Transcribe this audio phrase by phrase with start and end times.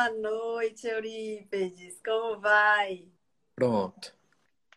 [0.00, 2.00] Boa noite, Eurípedes.
[2.02, 3.06] Como vai?
[3.54, 4.16] Pronto.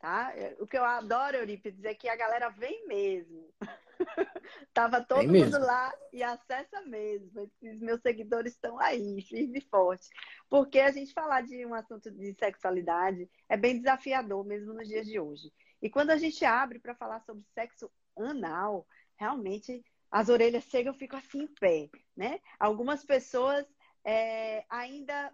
[0.02, 0.34] Tá?
[0.60, 3.48] O que eu adoro, Eurípides, é que a galera vem mesmo.
[4.74, 5.60] Tava todo Vem mundo mesmo.
[5.60, 7.50] lá e acessa mesmo.
[7.62, 10.10] Os meus seguidores estão aí, firme e forte.
[10.50, 15.08] Porque a gente falar de um assunto de sexualidade é bem desafiador, mesmo nos dias
[15.08, 15.54] de hoje.
[15.82, 20.98] E quando a gente abre para falar sobre sexo anal, realmente as orelhas chegam e
[20.98, 22.42] ficam assim em pé, né?
[22.60, 23.66] Algumas pessoas
[24.04, 25.32] é, ainda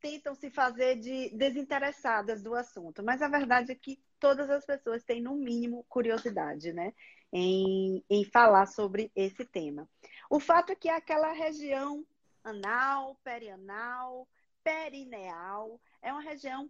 [0.00, 5.04] tentam se fazer de desinteressadas do assunto, mas a verdade é que todas as pessoas
[5.04, 6.92] têm, no mínimo, curiosidade, né?
[7.32, 9.88] Em, em falar sobre esse tema.
[10.28, 12.04] O fato é que aquela região
[12.42, 14.26] anal, perianal,
[14.64, 16.68] perineal, é uma região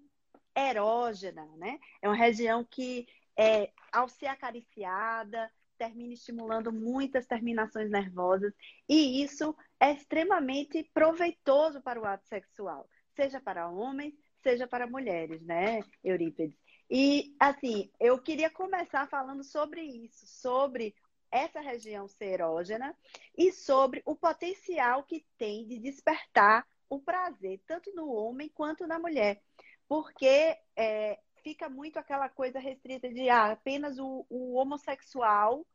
[0.55, 1.79] erógena, né?
[2.03, 3.07] É uma região que,
[3.37, 5.51] é, ao ser acariciada,
[5.81, 8.53] termina estimulando muitas terminações nervosas,
[8.89, 12.87] e isso é extremamente proveitoso para o ato sexual
[13.21, 16.59] seja para homens, seja para mulheres, né, Eurípedes?
[16.91, 20.95] E, assim, eu queria começar falando sobre isso, sobre
[21.31, 22.97] essa região ser erógena
[23.37, 28.99] e sobre o potencial que tem de despertar o prazer, tanto no homem quanto na
[28.99, 29.41] mulher.
[29.87, 35.67] Porque é, fica muito aquela coisa restrita de ah, apenas o, o homossexual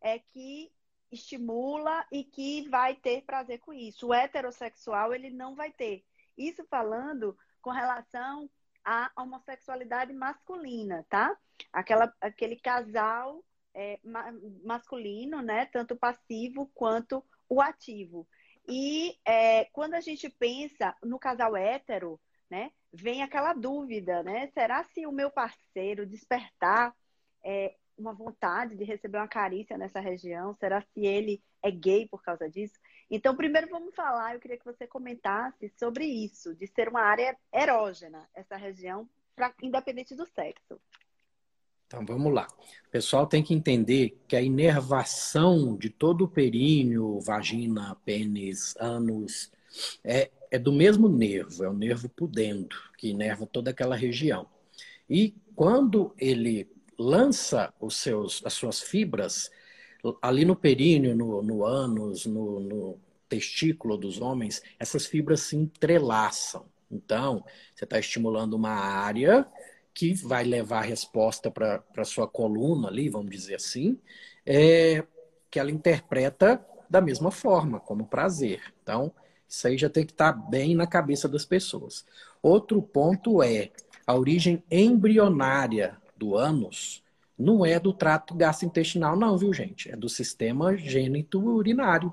[0.00, 0.70] é que
[1.10, 4.08] estimula e que vai ter prazer com isso.
[4.08, 6.04] O heterossexual, ele não vai ter.
[6.36, 8.50] Isso falando com relação
[8.84, 11.36] à homossexualidade masculina, tá?
[11.72, 13.42] Aquela, aquele casal
[13.72, 14.32] é, ma
[14.64, 15.66] masculino, né?
[15.66, 18.26] Tanto passivo quanto o ativo.
[18.68, 22.70] E é, quando a gente pensa no casal hétero, né?
[22.92, 24.48] Vem aquela dúvida, né?
[24.48, 26.94] Será se o meu parceiro despertar
[27.42, 30.54] é, uma vontade de receber uma carícia nessa região?
[30.54, 32.78] Será se ele é gay por causa disso?
[33.10, 37.36] Então, primeiro vamos falar, eu queria que você comentasse sobre isso, de ser uma área
[37.52, 40.80] erógena, essa região, pra, independente do sexo.
[41.86, 42.48] Então vamos lá.
[42.86, 49.52] O pessoal tem que entender que a inervação de todo o períneo, vagina, pênis, ânus,
[50.02, 54.46] é, é do mesmo nervo, é o nervo pudendo, que inerva toda aquela região.
[55.10, 59.50] E quando ele lança os seus, as suas fibras,
[60.22, 62.98] ali no períneo, no, no ânus, no, no
[63.28, 66.66] testículo dos homens, essas fibras se entrelaçam.
[66.88, 67.44] Então,
[67.74, 69.44] você está estimulando uma área
[69.92, 73.98] que vai levar a resposta para a sua coluna ali, vamos dizer assim,
[74.46, 75.04] é,
[75.50, 78.72] que ela interpreta da mesma forma, como prazer.
[78.80, 79.12] Então,
[79.48, 82.04] isso aí já tem que estar tá bem na cabeça das pessoas.
[82.42, 83.70] Outro ponto é
[84.06, 87.02] a origem embrionária do ânus
[87.38, 89.90] não é do trato gastrointestinal, não, viu, gente?
[89.90, 92.12] É do sistema gênito-urinário.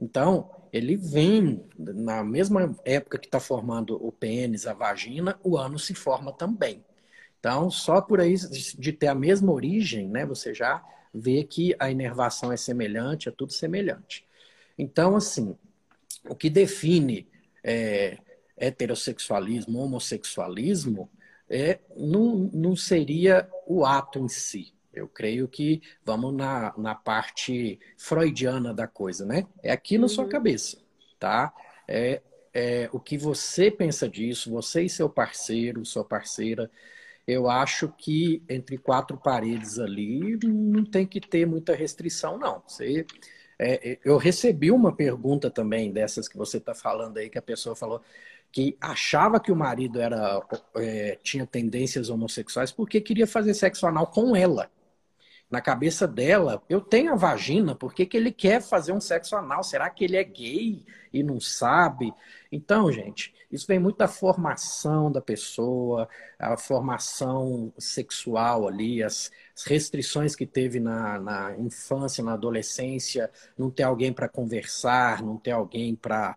[0.00, 5.84] Então, ele vem na mesma época que está formando o pênis, a vagina, o ânus
[5.84, 6.84] se forma também.
[7.38, 11.90] Então, só por aí de ter a mesma origem, né, você já vê que a
[11.90, 14.26] inervação é semelhante, é tudo semelhante.
[14.78, 15.56] Então, assim,
[16.28, 17.28] o que define
[17.62, 18.18] é,
[18.56, 21.10] heterossexualismo, homossexualismo,
[21.48, 24.74] é, não, não seria o ato em si.
[24.92, 29.46] Eu creio que vamos na, na parte freudiana da coisa, né?
[29.62, 30.28] É aqui na sua Uhum.
[30.28, 30.78] cabeça,
[31.18, 31.52] tá?
[31.88, 32.22] É,
[32.52, 36.70] é o que você pensa disso, você e seu parceiro, sua parceira.
[37.26, 42.62] Eu acho que entre quatro paredes ali não tem que ter muita restrição, não.
[42.66, 43.06] Você,
[43.58, 47.42] é, é, eu recebi uma pergunta também dessas que você está falando aí, que a
[47.42, 48.00] pessoa falou
[48.50, 50.40] que achava que o marido era
[50.76, 54.70] é, tinha tendências homossexuais porque queria fazer sexo anal com ela.
[55.50, 59.36] Na cabeça dela, eu tenho a vagina, por que, que ele quer fazer um sexo
[59.36, 59.62] anal?
[59.62, 62.12] Será que ele é gay e não sabe?
[62.50, 69.30] Então, gente, isso vem muito da formação da pessoa, a formação sexual ali, as,
[69.64, 75.52] restrições que teve na, na infância, na adolescência, não ter alguém para conversar, não ter
[75.52, 76.36] alguém para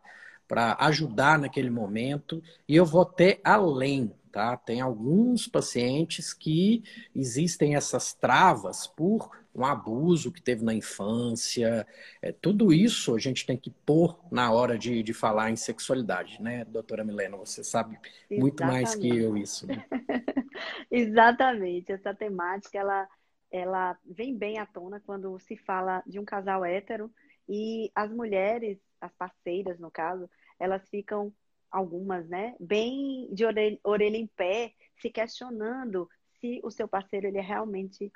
[0.79, 2.43] ajudar naquele momento.
[2.67, 4.55] E eu vou até além, tá?
[4.55, 6.83] Tem alguns pacientes que
[7.15, 11.85] existem essas travas por um abuso que teve na infância.
[12.21, 16.41] É, tudo isso a gente tem que pôr na hora de, de falar em sexualidade,
[16.41, 17.35] né, doutora Milena?
[17.37, 17.97] Você sabe
[18.29, 18.83] muito Exatamente.
[18.83, 19.65] mais que eu isso.
[19.65, 19.83] Né?
[20.91, 21.91] Exatamente.
[21.91, 23.07] Essa temática, ela,
[23.51, 27.11] ela vem bem à tona quando se fala de um casal hétero
[27.49, 31.33] e as mulheres, as parceiras, no caso, elas ficam
[31.71, 36.07] algumas, né, bem de orelha, orelha em pé, se questionando
[36.39, 38.11] se o seu parceiro ele é realmente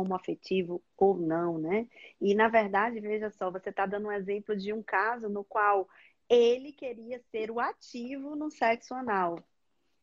[0.00, 1.88] homoafetivo ou não, né?
[2.20, 5.88] E na verdade, veja só, você está dando um exemplo de um caso no qual
[6.28, 9.42] ele queria ser o ativo no sexo anal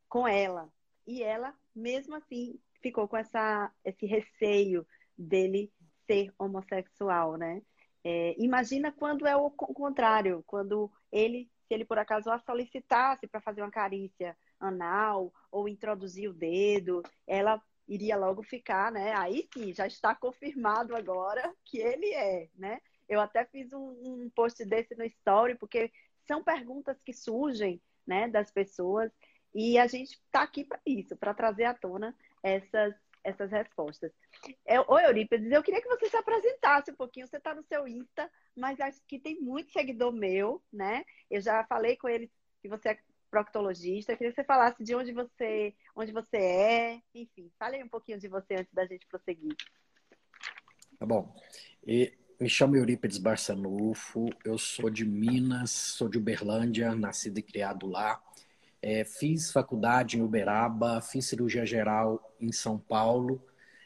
[0.10, 0.70] com ela.
[1.06, 4.86] E ela, mesmo assim, ficou com essa, esse receio
[5.18, 5.72] dele
[6.08, 7.62] ser homossexual, né?
[8.04, 13.42] É, imagina quando é o contrário, quando ele se ele por acaso a solicitasse para
[13.42, 19.14] fazer uma carícia anal ou introduzir o dedo, ela iria logo ficar, né?
[19.16, 22.80] Aí sim, já está confirmado agora que ele é, né?
[23.08, 25.92] Eu até fiz um, um post desse no story, porque
[26.26, 29.12] são perguntas que surgem, né, das pessoas,
[29.54, 34.12] e a gente está aqui para isso, para trazer à tona essas, essas respostas.
[34.66, 37.28] É, oi, Eurípides, eu queria que você se apresentasse um pouquinho.
[37.28, 41.06] Você está no seu Insta, mas acho que tem muito seguidor meu, né?
[41.30, 42.32] Eu já falei com ele
[42.62, 43.00] que você é
[43.30, 44.12] proctologista.
[44.12, 48.20] Eu queria que você falasse de onde você, onde você é, enfim, fale um pouquinho
[48.20, 49.56] de você antes da gente prosseguir.
[51.00, 51.36] Tá bom.
[51.86, 57.88] E, me chamo Eurípides Barçanufo, eu sou de Minas, sou de Uberlândia, nascido e criado
[57.88, 58.22] lá.
[58.82, 63.42] É, fiz faculdade em Uberaba, fiz cirurgia geral em São Paulo,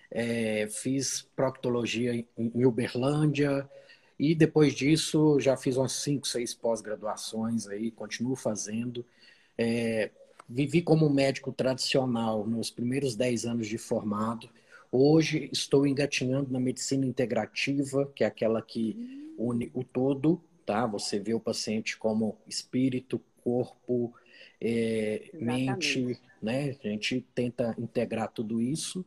[0.09, 3.69] é, fiz proctologia em Uberlândia,
[4.19, 9.05] e depois disso, já fiz umas cinco, seis pós-graduações aí, continuo fazendo.
[9.57, 10.09] É,
[10.47, 14.49] vivi como médico tradicional nos primeiros dez anos de formado.
[14.91, 20.85] Hoje estou engatinhando na medicina integrativa, que é aquela que une o todo, tá?
[20.87, 24.13] Você vê o paciente como espírito, corpo,
[24.59, 26.75] é, mente, né?
[26.83, 29.05] A gente tenta integrar tudo isso.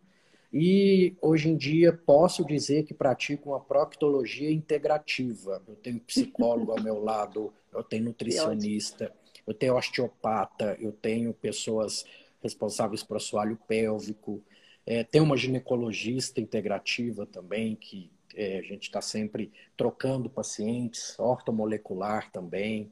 [0.52, 5.62] E hoje em dia posso dizer que pratico uma proctologia integrativa.
[5.66, 9.12] Eu tenho psicólogo ao meu lado, eu tenho nutricionista,
[9.46, 12.04] eu tenho osteopata, eu tenho pessoas
[12.42, 14.42] responsáveis por assoalho pélvico,
[14.86, 22.30] é, tem uma ginecologista integrativa também, que é, a gente está sempre trocando pacientes, ortomolecular
[22.30, 22.90] também.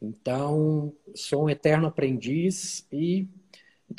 [0.00, 3.28] Então, sou um eterno aprendiz e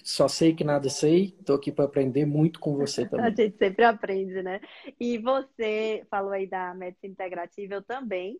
[0.03, 3.25] só sei que nada sei, estou aqui para aprender muito com você também.
[3.25, 4.61] A gente sempre aprende, né?
[4.99, 8.39] E você falou aí da medicina integrativa, eu também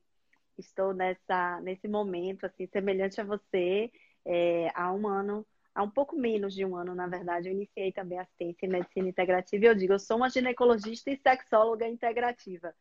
[0.62, 3.92] estou nessa, nesse momento, assim, semelhante a você,
[4.26, 7.92] é, há um ano, há um pouco menos de um ano, na verdade, eu iniciei
[7.92, 12.74] também assistência em medicina integrativa e eu digo, eu sou uma ginecologista e sexóloga integrativa.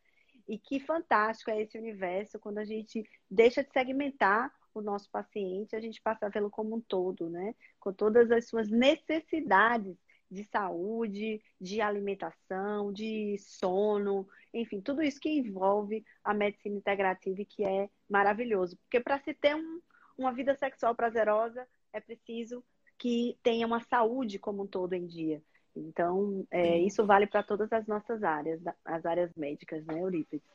[0.48, 5.74] E que fantástico é esse universo quando a gente deixa de segmentar o nosso paciente,
[5.74, 7.54] a gente passa vê-lo como um todo, né?
[7.80, 9.96] Com todas as suas necessidades
[10.30, 17.44] de saúde, de alimentação, de sono, enfim, tudo isso que envolve a medicina integrativa e
[17.44, 18.76] que é maravilhoso.
[18.78, 19.80] Porque para se ter um,
[20.16, 22.64] uma vida sexual prazerosa, é preciso
[22.98, 25.42] que tenha uma saúde como um todo em dia.
[25.74, 30.46] Então, é, isso vale para todas as nossas áreas, as áreas médicas, né, Eurípides?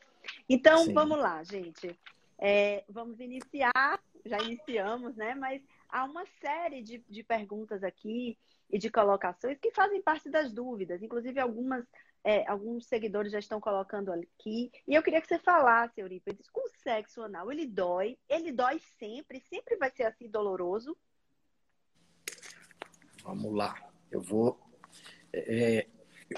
[0.48, 0.92] Então, Sim.
[0.92, 1.98] vamos lá, gente.
[2.38, 5.34] É, vamos iniciar, já iniciamos, né?
[5.34, 8.38] Mas há uma série de, de perguntas aqui
[8.70, 11.02] e de colocações que fazem parte das dúvidas.
[11.02, 11.84] Inclusive, algumas,
[12.24, 14.70] é, alguns seguidores já estão colocando aqui.
[14.86, 18.18] E eu queria que você falasse, Eurípides, o sexo anal, ele dói?
[18.28, 19.40] Ele dói sempre?
[19.40, 20.96] Sempre vai ser assim doloroso?
[23.22, 23.74] Vamos lá.
[24.10, 24.60] Eu vou...
[25.32, 25.86] É,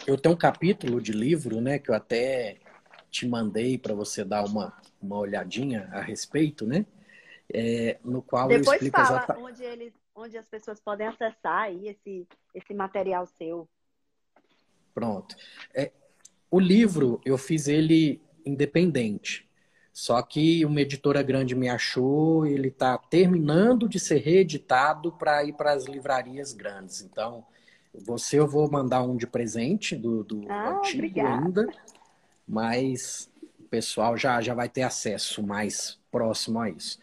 [0.07, 2.59] eu tenho um capítulo de livro, né, que eu até
[3.11, 6.85] te mandei para você dar uma, uma olhadinha a respeito, né?
[7.53, 9.45] É, no qual Depois eu explico fala exatamente...
[9.45, 13.69] onde, eles, onde as pessoas podem acessar aí esse, esse material seu.
[14.95, 15.35] Pronto.
[15.75, 15.93] É,
[16.51, 19.49] o livro, eu fiz ele independente.
[19.93, 25.55] Só que uma editora grande me achou, ele está terminando de ser reeditado para ir
[25.55, 27.01] para as livrarias grandes.
[27.01, 27.45] Então,
[27.93, 31.63] Você eu vou mandar um de presente do, do ah, antigo obrigada.
[31.63, 31.69] ainda,
[32.47, 33.29] mas
[33.59, 36.99] o pessoal já, já vai ter acesso mais próximo a isso.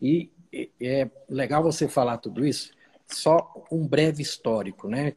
[0.00, 0.30] E
[0.80, 2.72] é legal você falar tudo isso,
[3.06, 5.14] só um breve histórico, né?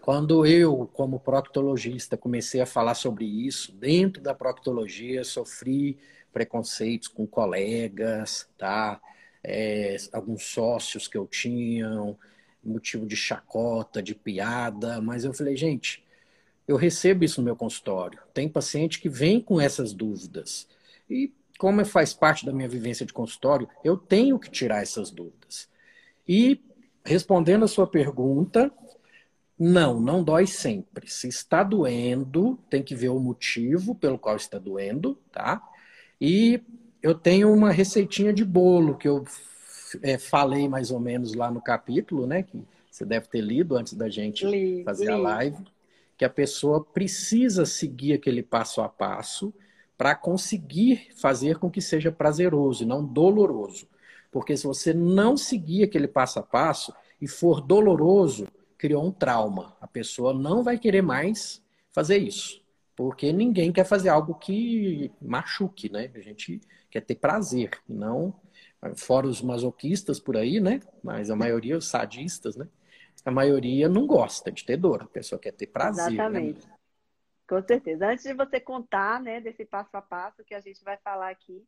[0.00, 5.96] Quando eu, como proctologista, comecei a falar sobre isso, dentro da proctologia, sofri
[6.32, 9.00] preconceitos com colegas, tá?
[9.44, 11.88] É, alguns sócios que eu tinha,
[12.64, 16.04] motivo de chacota, de piada, mas eu falei, gente,
[16.66, 18.20] eu recebo isso no meu consultório.
[18.32, 20.68] Tem paciente que vem com essas dúvidas.
[21.08, 25.68] E como faz parte da minha vivência de consultório, eu tenho que tirar essas dúvidas.
[26.26, 26.60] E
[27.04, 28.68] respondendo a sua pergunta,
[29.56, 31.08] não, não dói sempre.
[31.08, 35.62] Se está doendo, tem que ver o motivo pelo qual está doendo, tá?
[36.20, 36.60] E
[37.00, 39.24] eu tenho uma receitinha de bolo que eu
[40.02, 42.42] é, falei mais ou menos lá no capítulo, né?
[42.42, 45.12] Que você deve ter lido antes da gente li, fazer li.
[45.12, 45.64] a live.
[46.18, 49.54] Que a pessoa precisa seguir aquele passo a passo
[50.02, 53.86] para conseguir fazer com que seja prazeroso e não doloroso.
[54.32, 59.76] Porque se você não seguir aquele passo a passo e for doloroso, criou um trauma.
[59.80, 62.60] A pessoa não vai querer mais fazer isso.
[62.96, 66.10] Porque ninguém quer fazer algo que machuque, né?
[66.16, 68.34] A gente quer ter prazer, não
[68.96, 70.80] fora os masoquistas por aí, né?
[71.00, 72.66] Mas a maioria, os sadistas, né?
[73.24, 76.06] A maioria não gosta de ter dor, a pessoa quer ter prazer.
[76.06, 76.66] Né, Exatamente.
[76.66, 76.72] Né?
[77.52, 78.06] Com certeza.
[78.08, 81.62] Antes de você contar, né, desse passo a passo que a gente vai falar aqui,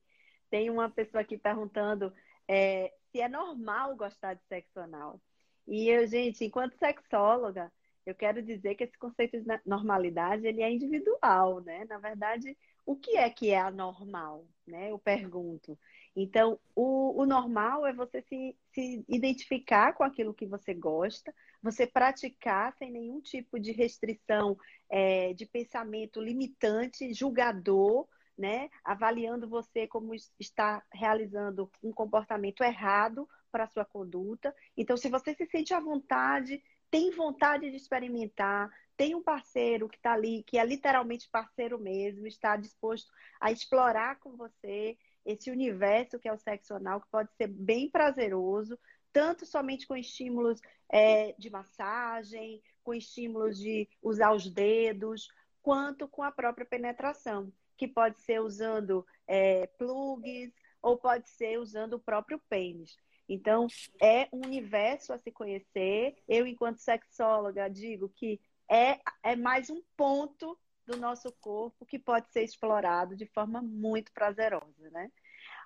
[0.48, 2.10] tem uma pessoa aqui perguntando
[2.48, 5.20] é, se é normal gostar de sexo anal.
[5.68, 7.70] E eu, gente, enquanto sexóloga,
[8.06, 11.84] eu quero dizer que esse conceito de normalidade ele é individual, né?
[11.84, 14.90] Na verdade, o que é que é anormal, né?
[14.90, 15.78] Eu pergunto.
[16.16, 21.86] Então, o, o normal é você se, se identificar com aquilo que você gosta, você
[21.86, 24.56] praticar sem nenhum tipo de restrição
[24.88, 28.06] é, de pensamento limitante, julgador,
[28.38, 28.68] né?
[28.84, 34.54] Avaliando você como está realizando um comportamento errado para a sua conduta.
[34.76, 39.96] Então, se você se sente à vontade, tem vontade de experimentar, tem um parceiro que
[39.96, 46.18] está ali, que é literalmente parceiro mesmo, está disposto a explorar com você esse universo
[46.18, 48.78] que é o sexo anal, que pode ser bem prazeroso,
[49.12, 55.28] tanto somente com estímulos é, de massagem, com estímulos de usar os dedos,
[55.62, 60.52] quanto com a própria penetração, que pode ser usando é, plugs
[60.82, 62.96] ou pode ser usando o próprio pênis.
[63.26, 63.66] Então,
[64.02, 66.14] é um universo a se conhecer.
[66.28, 68.38] Eu, enquanto sexóloga, digo que
[68.68, 74.12] é, é mais um ponto do nosso corpo que pode ser explorado de forma muito
[74.12, 75.10] prazerosa, né?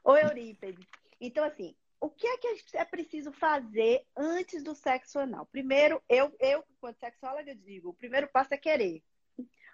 [0.05, 0.87] Ô, Eurípedes,
[1.21, 5.47] então, assim, o que é que é preciso fazer antes do sexo anal?
[5.47, 9.03] Primeiro, eu, eu, enquanto sexóloga, digo, o primeiro passo é querer.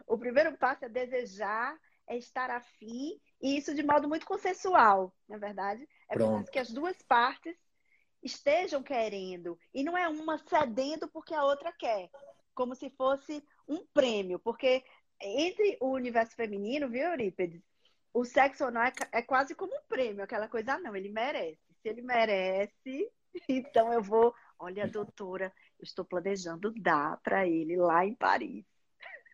[0.06, 5.36] O primeiro passo é desejar, é estar afim, e isso de modo muito consensual, na
[5.36, 5.88] é verdade.
[6.10, 7.56] É preciso que as duas partes
[8.22, 9.58] estejam querendo.
[9.72, 12.10] E não é uma cedendo porque a outra quer.
[12.54, 14.38] Como se fosse um prêmio.
[14.38, 14.84] Porque
[15.20, 17.62] entre o universo feminino, viu, Eurípedes?
[18.12, 20.22] O sexo não é, é quase como um prêmio.
[20.22, 21.58] Aquela coisa, ah, não, ele merece.
[21.82, 23.10] Se ele merece,
[23.48, 24.34] então eu vou.
[24.58, 28.64] Olha, doutora, eu estou planejando dar para ele lá em Paris.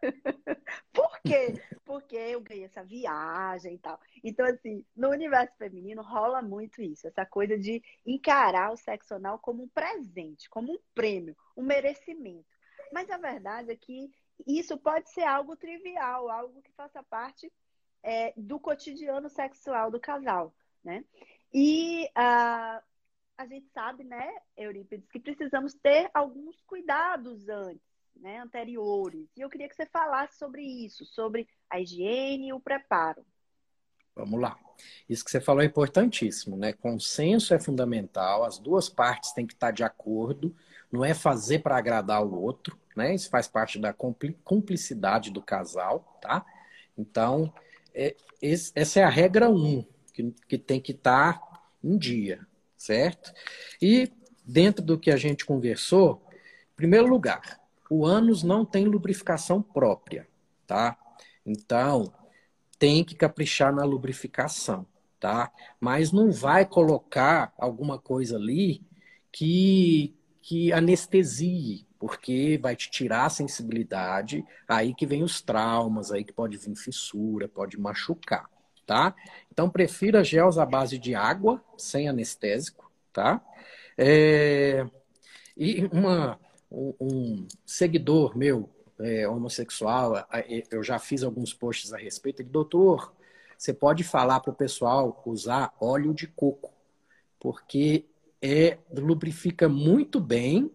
[0.93, 1.63] Por quê?
[1.85, 4.01] Porque eu ganhei essa viagem e tal.
[4.25, 9.39] Então, assim, no universo feminino rola muito isso, essa coisa de encarar o sexo anal
[9.39, 12.49] como um presente, como um prêmio, um merecimento.
[12.93, 14.11] Mas a verdade é que
[14.47, 17.53] isso pode ser algo trivial, algo que faça parte
[18.03, 21.05] é, do cotidiano sexual do casal, né?
[21.53, 22.83] E uh,
[23.37, 29.29] a gente sabe, né, Eurípides, que precisamos ter alguns cuidados antes né, anteriores.
[29.37, 33.25] E eu queria que você falasse sobre isso, sobre a higiene e o preparo.
[34.15, 34.59] Vamos lá.
[35.09, 36.73] Isso que você falou é importantíssimo, né?
[36.73, 40.55] Consenso é fundamental, as duas partes têm que estar de acordo,
[40.91, 43.15] não é fazer para agradar o outro, né?
[43.15, 43.95] Isso faz parte da
[44.45, 46.45] cumplicidade do casal, tá?
[46.97, 47.53] Então,
[47.95, 51.41] é, esse, essa é a regra um, que, que tem que estar
[51.83, 53.33] em dia, certo?
[53.81, 54.11] E
[54.45, 56.23] dentro do que a gente conversou,
[56.73, 60.29] em primeiro lugar, o ânus não tem lubrificação própria,
[60.67, 60.97] tá?
[61.45, 62.13] Então,
[62.79, 64.87] tem que caprichar na lubrificação,
[65.19, 65.53] tá?
[65.79, 68.83] Mas não vai colocar alguma coisa ali
[69.33, 76.25] que, que anestesie, porque vai te tirar a sensibilidade, aí que vem os traumas, aí
[76.25, 78.49] que pode vir fissura, pode machucar,
[78.87, 79.15] tá?
[79.53, 83.41] Então, prefira gels à base de água, sem anestésico, tá?
[83.99, 84.87] É...
[85.57, 90.27] E uma, um, seguidor meu, é, homossexual,
[90.71, 92.41] eu já fiz alguns posts a respeito.
[92.41, 93.13] Ele, doutor,
[93.59, 96.73] você pode falar para o pessoal usar óleo de coco,
[97.39, 98.07] porque
[98.43, 100.71] é, lubrifica muito bem.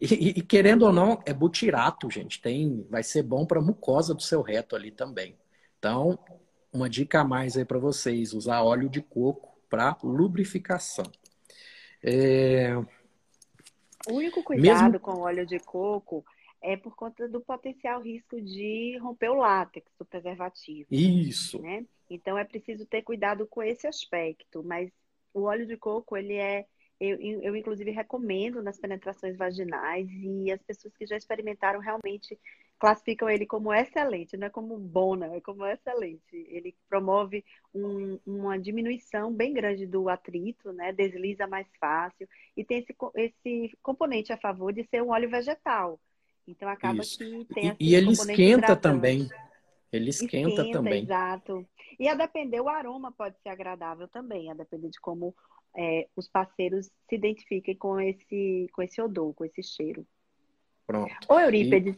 [0.00, 2.40] E, e, querendo ou não, é butirato, gente.
[2.40, 5.36] Tem, vai ser bom para a mucosa do seu reto ali também.
[5.78, 6.18] Então,
[6.72, 11.06] uma dica a mais aí para vocês: usar óleo de coco para lubrificação.
[12.02, 12.74] É...
[14.06, 15.00] O único cuidado Mesmo...
[15.00, 16.24] com óleo de coco
[16.60, 20.88] é por conta do potencial risco de romper o látex do preservativo.
[20.90, 21.60] Isso.
[21.60, 21.84] Né?
[22.08, 24.90] Então é preciso ter cuidado com esse aspecto, mas
[25.32, 26.66] o óleo de coco, ele é
[27.00, 32.38] eu, eu, inclusive, recomendo nas penetrações vaginais e as pessoas que já experimentaram realmente
[32.78, 36.22] classificam ele como excelente, não é como bom, não, é como excelente.
[36.32, 40.92] Ele promove um, uma diminuição bem grande do atrito, né?
[40.92, 45.98] desliza mais fácil e tem esse, esse componente a favor de ser um óleo vegetal.
[46.46, 47.18] Então acaba Isso.
[47.18, 48.82] que tem E, e ele esquenta hidratante.
[48.82, 49.28] também.
[49.90, 51.04] Ele esquenta, esquenta, também.
[51.04, 51.66] Exato.
[51.98, 55.34] E a depender, o aroma pode ser agradável também, a depender de como
[55.76, 60.06] é, os parceiros se identifiquem com esse, com esse odor, com esse cheiro.
[60.86, 61.12] Pronto.
[61.28, 61.96] Ô, Eurípedes,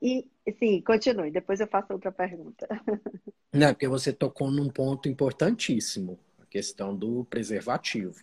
[0.00, 0.26] e...
[0.46, 2.66] e sim, continue, depois eu faço outra pergunta.
[3.52, 8.14] Não, porque você tocou num ponto importantíssimo, a questão do preservativo.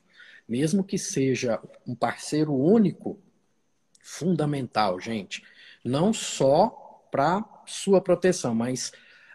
[0.47, 3.19] Mesmo que seja um parceiro único,
[4.01, 5.43] fundamental, gente.
[5.83, 8.91] Não só para sua proteção, mas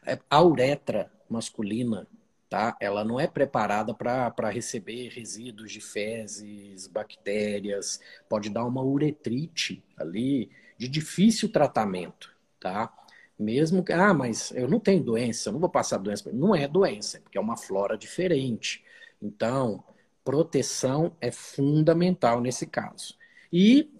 [0.06, 2.06] é, a uretra masculina,
[2.50, 2.76] tá?
[2.80, 10.50] Ela não é preparada para receber resíduos de fezes, bactérias, pode dar uma uretrite ali
[10.76, 12.92] de difícil tratamento, tá?
[13.38, 16.30] Mesmo que, ah, mas eu não tenho doença, eu não vou passar doença.
[16.32, 18.84] Não é doença, porque é uma flora diferente.
[19.22, 19.82] Então,
[20.24, 23.16] proteção é fundamental nesse caso.
[23.52, 23.90] E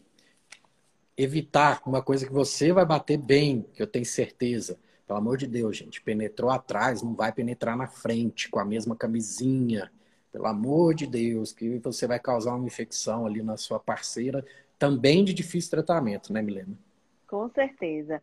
[1.16, 4.78] evitar uma coisa que você vai bater bem, que eu tenho certeza.
[5.10, 8.94] Pelo amor de Deus, gente, penetrou atrás, não vai penetrar na frente com a mesma
[8.94, 9.90] camisinha.
[10.30, 14.46] Pelo amor de Deus, que você vai causar uma infecção ali na sua parceira,
[14.78, 16.78] também de difícil tratamento, né, Milena?
[17.26, 18.22] Com certeza.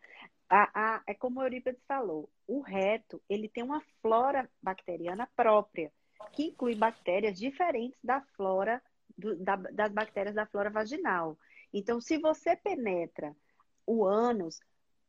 [0.49, 5.91] A, a, é como o Eurípides falou, o reto ele tem uma flora bacteriana própria,
[6.31, 8.81] que inclui bactérias diferentes da flora
[9.17, 11.37] do, da, das bactérias da flora vaginal.
[11.73, 13.35] Então, se você penetra
[13.85, 14.61] o ânus,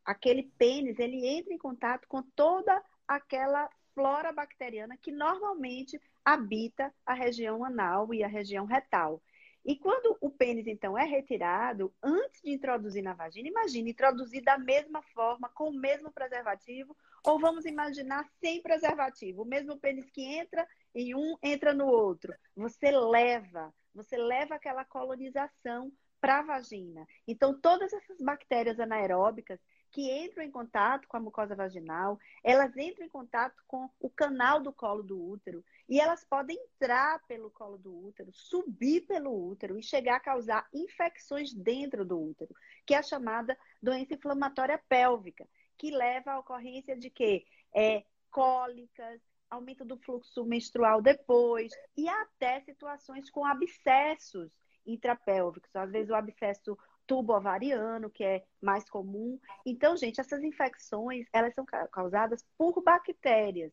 [0.08, 7.12] aquele pênis, ele entra em contato com toda aquela flora bacteriana que normalmente habita a
[7.12, 9.22] região anal e a região retal.
[9.66, 14.56] E quando o pênis, então, é retirado, antes de introduzir na vagina, imagine introduzir da
[14.56, 19.42] mesma forma, com o mesmo preservativo, ou vamos imaginar sem preservativo.
[19.42, 22.32] O mesmo pênis que entra em um, entra no outro.
[22.56, 27.06] Você leva, você leva aquela colonização para a vagina.
[27.26, 29.60] Então, todas essas bactérias anaeróbicas
[29.90, 34.60] que entram em contato com a mucosa vaginal, elas entram em contato com o canal
[34.60, 39.78] do colo do útero e elas podem entrar pelo colo do útero, subir pelo útero
[39.78, 45.48] e chegar a causar infecções dentro do útero, que é a chamada doença inflamatória pélvica,
[45.78, 52.60] que leva à ocorrência de que é cólicas, aumento do fluxo menstrual depois e até
[52.60, 54.50] situações com abscessos
[54.86, 55.74] intrapélvicos.
[55.74, 59.40] Às vezes o abscesso tubo-ovariano, que é mais comum.
[59.66, 63.72] Então, gente, essas infecções, elas são causadas por bactérias,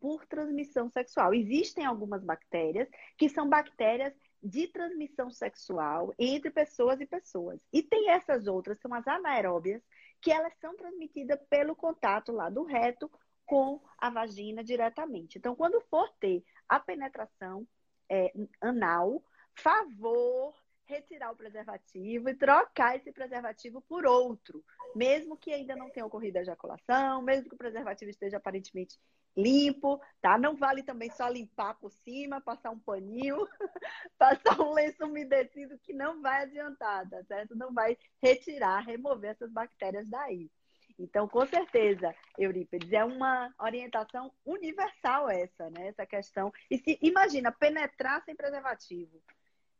[0.00, 1.34] por transmissão sexual.
[1.34, 7.60] Existem algumas bactérias que são bactérias de transmissão sexual entre pessoas e pessoas.
[7.72, 9.82] E tem essas outras, são as anaeróbias,
[10.20, 13.10] que elas são transmitidas pelo contato lá do reto
[13.44, 15.36] com a vagina diretamente.
[15.36, 17.66] Então, quando for ter a penetração
[18.08, 19.22] é, anal,
[19.54, 20.54] favor
[20.86, 24.64] retirar o preservativo e trocar esse preservativo por outro,
[24.94, 28.98] mesmo que ainda não tenha ocorrido a ejaculação, mesmo que o preservativo esteja aparentemente
[29.36, 30.36] limpo, tá?
[30.36, 33.36] Não vale também só limpar por cima, passar um paninho,
[34.18, 37.56] passar um lenço umedecido que não vai adiantar, tá certo?
[37.56, 40.50] Não vai retirar, remover essas bactérias daí.
[40.98, 45.88] Então, com certeza, Eurípides, é uma orientação universal essa, né?
[45.88, 46.52] Essa questão.
[46.70, 49.20] E se imagina penetrar sem preservativo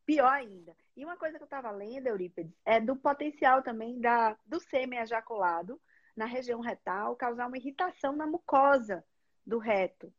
[0.05, 0.75] pior ainda.
[0.97, 4.99] E uma coisa que eu estava lendo, Eurípides, é do potencial também da, do sêmen
[4.99, 5.81] ejaculado
[6.17, 9.05] na região retal causar uma irritação na mucosa
[9.47, 10.13] do reto.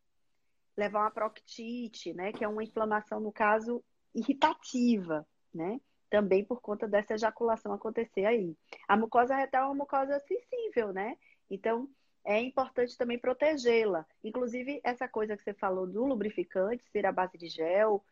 [0.75, 2.31] Levar uma proctite, né?
[2.31, 5.79] Que é uma inflamação, no caso, irritativa, né?
[6.09, 8.57] Também por conta dessa ejaculação acontecer aí.
[8.87, 11.15] A mucosa retal é uma mucosa sensível, né?
[11.49, 11.87] Então,
[12.25, 14.05] é importante também protegê-la.
[14.23, 18.03] Inclusive, essa coisa que você falou do lubrificante, ser a base de gel,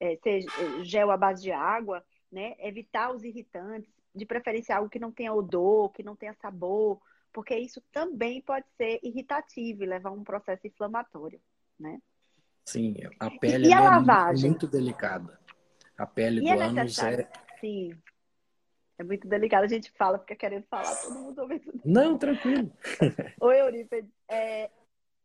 [0.00, 2.54] é, seja é, gel à base de água, né?
[2.58, 7.00] Evitar os irritantes, de preferência algo que não tenha odor, que não tenha sabor,
[7.32, 11.40] porque isso também pode ser irritativo e levar a um processo inflamatório,
[11.78, 12.00] né?
[12.64, 14.50] Sim, a pele e, e a é lavagem?
[14.50, 15.38] muito delicada.
[15.96, 17.28] A pele e do é ânus é...
[17.60, 17.92] Sim,
[18.98, 19.64] é muito delicado.
[19.64, 21.80] A gente fala, fica querendo falar, todo mundo ouvindo.
[21.84, 22.70] Não, tranquilo.
[23.40, 24.10] Oi, Eurípides.
[24.28, 24.70] É,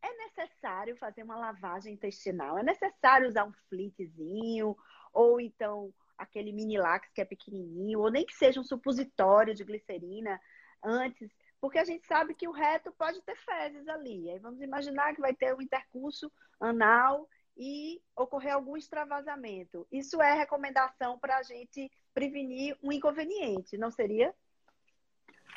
[0.05, 2.57] é necessário fazer uma lavagem intestinal?
[2.57, 4.77] É necessário usar um flitzinho?
[5.13, 7.99] Ou então aquele mini lax que é pequenininho?
[7.99, 10.39] Ou nem que seja um supositório de glicerina
[10.83, 11.29] antes?
[11.59, 14.29] Porque a gente sabe que o reto pode ter fezes ali.
[14.29, 19.87] Aí vamos imaginar que vai ter um intercurso anal e ocorrer algum extravasamento.
[19.91, 24.33] Isso é recomendação para a gente prevenir um inconveniente, não seria?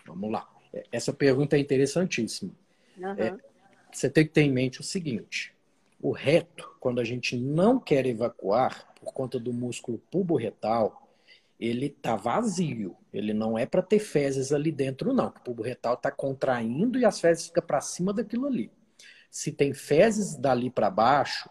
[0.07, 0.49] Vamos lá.
[0.93, 2.53] Essa pergunta é interessantíssima.
[2.97, 3.15] Uhum.
[3.19, 3.37] É,
[3.93, 5.55] você tem que ter em mente o seguinte:
[6.01, 11.09] o reto, quando a gente não quer evacuar por conta do músculo pubo-retal,
[11.59, 12.97] ele está vazio.
[13.13, 15.29] Ele não é para ter fezes ali dentro, não.
[15.29, 18.71] O pubo-retal está contraindo e as fezes ficam para cima daquilo ali.
[19.31, 21.51] Se tem fezes dali para baixo,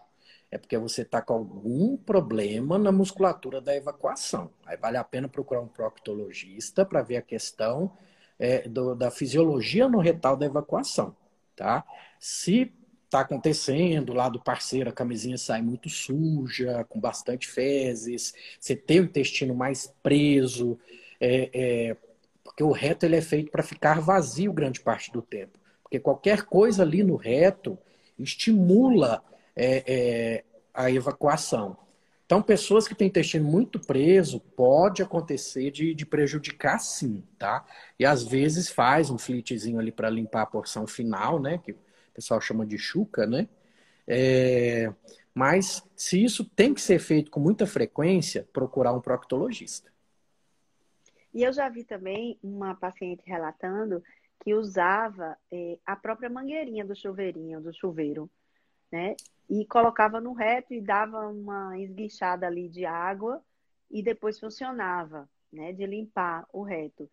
[0.50, 4.50] é porque você está com algum problema na musculatura da evacuação.
[4.64, 7.92] Aí vale a pena procurar um proctologista para ver a questão
[8.38, 11.14] é, do, da fisiologia no retal da evacuação,
[11.58, 11.84] tá?
[12.20, 12.72] Se
[13.04, 19.00] está acontecendo lá do parceiro, a camisinha sai muito suja, com bastante fezes, você tem
[19.00, 20.78] o intestino mais preso,
[21.20, 21.96] é, é,
[22.44, 25.58] porque o reto ele é feito para ficar vazio grande parte do tempo.
[25.82, 27.78] Porque qualquer coisa ali no reto
[28.18, 29.22] estimula
[29.56, 31.76] é, é, a evacuação.
[32.28, 37.64] Então, pessoas que têm intestino muito preso, pode acontecer de, de prejudicar sim, tá?
[37.98, 41.56] E às vezes faz um flitzinho ali para limpar a porção final, né?
[41.56, 41.78] Que o
[42.12, 43.48] pessoal chama de chuca, né?
[44.06, 44.92] É,
[45.32, 49.90] mas se isso tem que ser feito com muita frequência, procurar um proctologista.
[51.32, 54.04] E eu já vi também uma paciente relatando
[54.44, 58.30] que usava é, a própria mangueirinha do chuveirinho, do chuveiro
[58.90, 59.14] né?
[59.48, 63.42] E colocava no reto e dava uma esguichada ali de água
[63.90, 65.72] e depois funcionava, né?
[65.72, 67.10] De limpar o reto.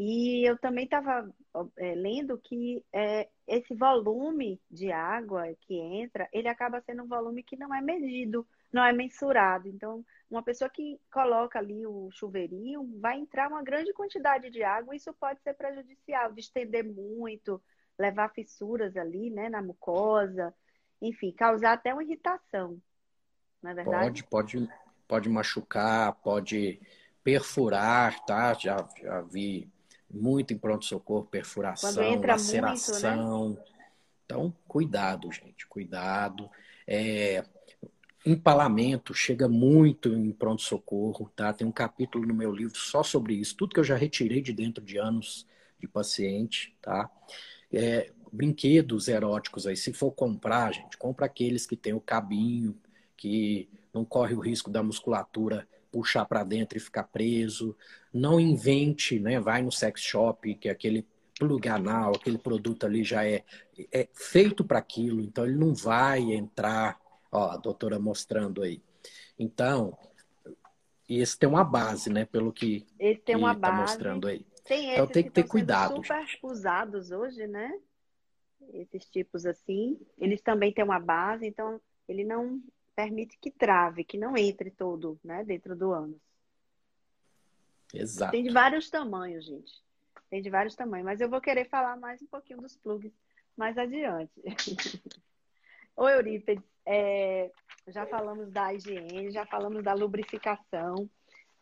[0.00, 1.28] E eu também estava
[1.76, 7.42] é, lendo que é, esse volume de água que entra, ele acaba sendo um volume
[7.42, 9.68] que não é medido, não é mensurado.
[9.68, 14.94] Então, uma pessoa que coloca ali o chuveirinho, vai entrar uma grande quantidade de água,
[14.94, 17.60] e isso pode ser prejudicial, de estender muito,
[17.98, 20.54] levar fissuras ali, né, na mucosa
[21.00, 22.80] enfim, causar até uma irritação,
[23.62, 24.22] não é verdade?
[24.24, 24.72] Pode, pode,
[25.06, 26.80] pode machucar, pode
[27.22, 28.54] perfurar, tá?
[28.54, 29.70] Já, já vi
[30.10, 33.48] muito em pronto-socorro, perfuração, laceração.
[33.48, 33.66] Muito, né?
[34.24, 36.50] Então, cuidado, gente, cuidado.
[36.86, 37.44] É,
[38.24, 41.52] empalamento chega muito em pronto-socorro, tá?
[41.52, 44.52] Tem um capítulo no meu livro só sobre isso, tudo que eu já retirei de
[44.52, 45.46] dentro de anos
[45.78, 47.10] de paciente, tá?
[47.72, 52.76] É, brinquedos eróticos aí, se for comprar, gente, compra aqueles que tem o cabinho,
[53.16, 57.76] que não corre o risco da musculatura puxar para dentro e ficar preso.
[58.12, 59.40] Não invente, né?
[59.40, 61.06] Vai no sex shop, que é aquele
[61.38, 63.44] plug anal, aquele produto ali já é,
[63.92, 66.98] é feito para aquilo, então ele não vai entrar,
[67.30, 68.82] ó, a doutora mostrando aí.
[69.38, 69.96] Então,
[71.08, 73.82] esse tem uma base, né, pelo que esse tem uma tá base.
[73.82, 74.44] mostrando aí.
[74.64, 75.94] Tem então tem que ter cuidado.
[75.94, 77.72] Super usados hoje, né?
[78.72, 82.62] Esses tipos assim, eles também têm uma base, então ele não
[82.94, 86.20] permite que trave, que não entre todo, né, dentro do ânus.
[87.94, 88.32] Exato.
[88.32, 89.72] Tem de vários tamanhos, gente.
[90.28, 93.12] Tem de vários tamanhos, mas eu vou querer falar mais um pouquinho dos plugs
[93.56, 94.32] mais adiante.
[95.96, 97.50] Oi, Eurípides, é,
[97.88, 101.08] já falamos da higiene, já falamos da lubrificação,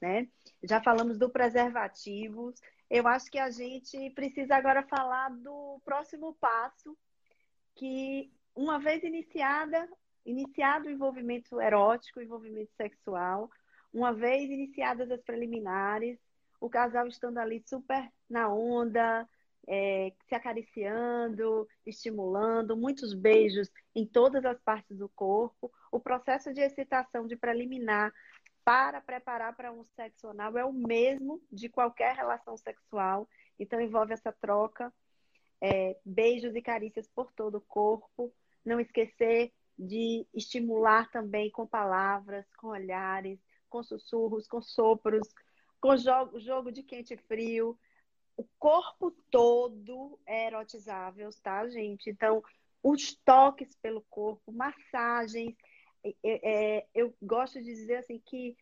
[0.01, 0.29] né?
[0.63, 2.53] Já falamos do preservativo
[2.89, 6.97] eu acho que a gente precisa agora falar do próximo passo,
[7.75, 9.89] que uma vez iniciada,
[10.25, 13.51] iniciado o envolvimento erótico, o envolvimento sexual,
[13.93, 16.19] uma vez iniciadas as preliminares,
[16.61, 19.29] o casal estando ali super na onda,
[19.67, 25.73] é, se acariciando, estimulando, muitos beijos em todas as partes do corpo.
[25.91, 28.13] O processo de excitação de preliminar
[28.67, 33.29] para preparar para um sexo anal é o mesmo de qualquer relação sexual.
[33.61, 34.93] Então, envolve essa troca,
[35.61, 38.35] é, beijos e carícias por todo o corpo.
[38.65, 43.39] Não esquecer de estimular também com palavras, com olhares,
[43.71, 45.29] com sussurros, com sopros,
[45.81, 47.79] com jogo, jogo de quente e frio.
[48.37, 52.11] O corpo todo é erotizável, tá, gente?
[52.11, 52.43] Então,
[52.83, 55.55] os toques pelo corpo, massagens,
[56.23, 58.57] é, é, eu gosto de dizer assim que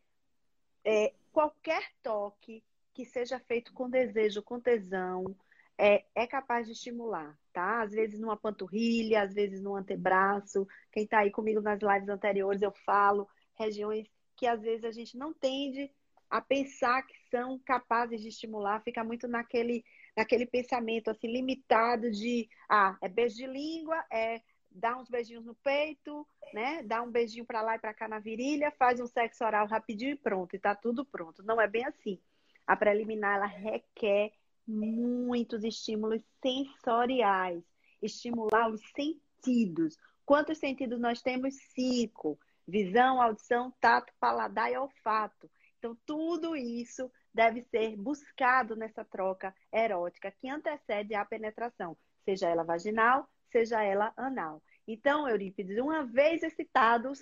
[0.84, 5.34] é, qualquer toque que seja feito com desejo, com tesão,
[5.76, 7.82] é, é capaz de estimular, tá?
[7.82, 10.66] Às vezes numa panturrilha, às vezes no antebraço.
[10.92, 15.16] Quem está aí comigo nas lives anteriores, eu falo regiões que às vezes a gente
[15.16, 15.90] não tende
[16.30, 19.84] a pensar que são capazes de estimular, fica muito naquele,
[20.16, 24.40] naquele pensamento assim limitado de ah, é beijo de língua, é
[24.74, 26.82] dar uns beijinhos no peito, né?
[26.82, 30.12] Dá um beijinho para lá e para cá na virilha, faz um sexo oral rapidinho
[30.12, 31.42] e pronto, e tá tudo pronto.
[31.42, 32.18] Não é bem assim.
[32.66, 34.32] A preliminar ela requer
[34.66, 37.62] muitos estímulos sensoriais,
[38.02, 39.96] estimular os sentidos.
[40.26, 41.54] Quantos sentidos nós temos?
[41.74, 45.48] Cinco: visão, audição, tato, paladar e olfato.
[45.78, 52.64] Então, tudo isso deve ser buscado nessa troca erótica que antecede a penetração, seja ela
[52.64, 54.60] vaginal, seja ela anal.
[54.84, 57.20] Então, Eurípides, uma vez excitados,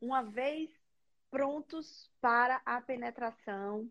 [0.00, 0.70] uma vez
[1.30, 3.86] prontos para a penetração,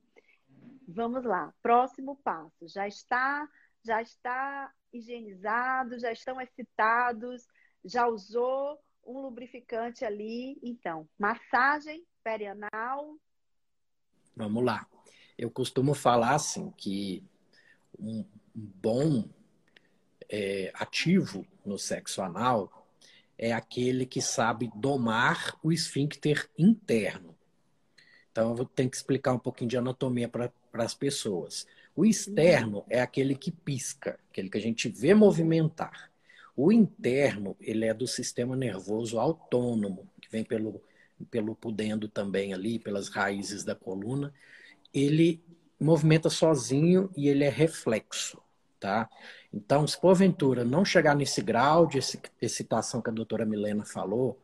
[0.88, 1.54] vamos lá.
[1.62, 2.68] Próximo passo.
[2.68, 3.48] Já está,
[3.86, 7.46] já está higienizado, já estão excitados,
[7.86, 10.58] já usou um lubrificante ali.
[10.64, 13.16] Então, massagem perianal.
[14.36, 14.88] Vamos lá.
[15.38, 17.24] Eu costumo falar assim que
[18.00, 19.30] um bom
[20.36, 22.88] é, ativo no sexo anal
[23.38, 27.36] é aquele que sabe domar o esfíncter interno.
[28.32, 31.68] Então, eu ter que explicar um pouquinho de anatomia para as pessoas.
[31.96, 36.12] O externo é aquele que pisca, aquele que a gente vê movimentar.
[36.58, 40.82] O interno, ele é do sistema nervoso autônomo, que vem pelo,
[41.30, 44.34] pelo pudendo também ali, pelas raízes da coluna.
[44.92, 45.44] Ele
[45.80, 48.42] movimenta sozinho e ele é reflexo,
[48.84, 49.10] tá?
[49.54, 52.00] Então, se porventura não chegar nesse grau de
[52.42, 54.38] excitação que a doutora Milena falou,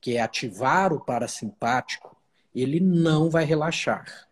[0.00, 2.16] que é ativar o parasimpático,
[2.52, 4.28] ele não vai relaxar.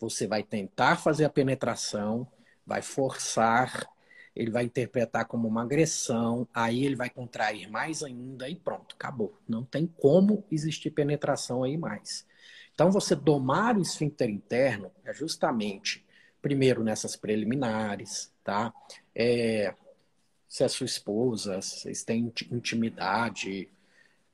[0.00, 2.26] Você vai tentar fazer a penetração,
[2.66, 3.88] vai forçar,
[4.34, 9.38] ele vai interpretar como uma agressão, aí ele vai contrair mais ainda e pronto, acabou.
[9.48, 12.26] Não tem como existir penetração aí mais.
[12.74, 16.04] Então, você domar o esfíncter interno é justamente,
[16.40, 18.72] primeiro, nessas preliminares, tá?
[19.14, 19.74] É,
[20.48, 23.68] se é sua esposa, vocês têm intimidade,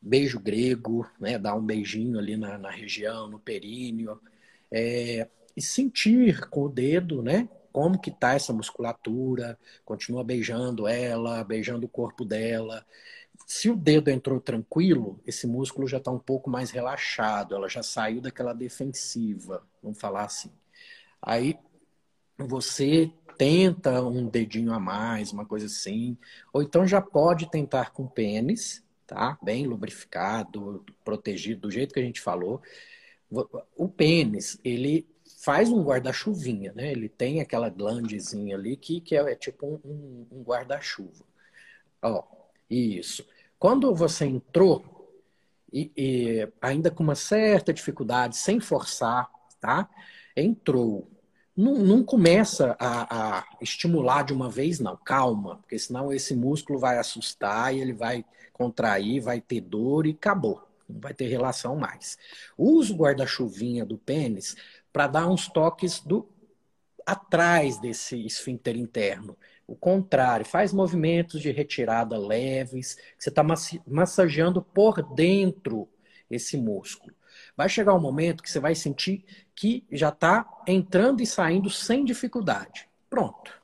[0.01, 1.39] beijo grego, né?
[1.39, 4.21] Dar um beijinho ali na, na região, no períneo.
[4.71, 7.49] É, e sentir com o dedo, né?
[7.73, 12.87] Como que tá essa musculatura, continua beijando ela, beijando o corpo dela.
[13.47, 17.83] Se o dedo entrou tranquilo, esse músculo já está um pouco mais relaxado, ela já
[17.83, 20.51] saiu daquela defensiva, vamos falar assim.
[21.21, 21.59] Aí
[22.39, 26.17] você tenta um dedinho a mais, uma coisa assim.
[26.53, 29.39] Ou então já pode tentar com pênis, tá?
[29.43, 32.61] Bem lubrificado, protegido, do jeito que a gente falou.
[33.77, 35.07] O pênis, ele
[35.45, 36.93] faz um guarda-chuvinha, né?
[36.93, 41.25] Ele tem aquela glandezinha ali que, que é, é tipo um, um guarda-chuva.
[42.03, 42.23] Ó,
[42.71, 43.27] isso.
[43.59, 44.85] Quando você entrou,
[45.73, 49.29] e, e ainda com uma certa dificuldade, sem forçar,
[49.61, 49.89] tá?
[50.37, 51.09] Entrou
[51.57, 54.97] não, não começa a, a, estimular de uma vez, não.
[54.97, 60.11] Calma, porque senão esse músculo vai assustar e ele vai contrair, vai ter dor e
[60.11, 60.63] acabou.
[60.89, 62.19] Não vai ter relação mais.
[62.59, 64.57] Use o guarda-chuvinha do pênis
[64.93, 66.29] para dar uns toques do
[67.07, 69.37] atrás desse esfíncter interno.
[69.67, 73.43] O contrário, faz movimentos de retirada leves, você está
[73.87, 75.89] massageando por dentro
[76.31, 77.15] esse músculo.
[77.57, 82.05] Vai chegar um momento que você vai sentir que já está entrando e saindo sem
[82.05, 82.89] dificuldade.
[83.09, 83.63] Pronto.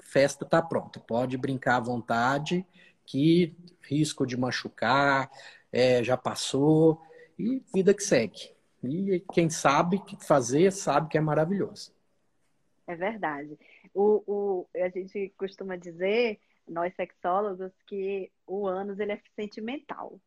[0.00, 1.00] Festa está pronta.
[1.00, 2.64] Pode brincar à vontade,
[3.04, 5.30] que risco de machucar
[5.72, 7.02] é, já passou
[7.38, 8.50] e vida que segue.
[8.82, 11.92] E quem sabe que fazer, sabe que é maravilhoso.
[12.86, 13.58] É verdade.
[13.92, 20.20] O, o, a gente costuma dizer, nós sexólogos, que o ânus ele é sentimental.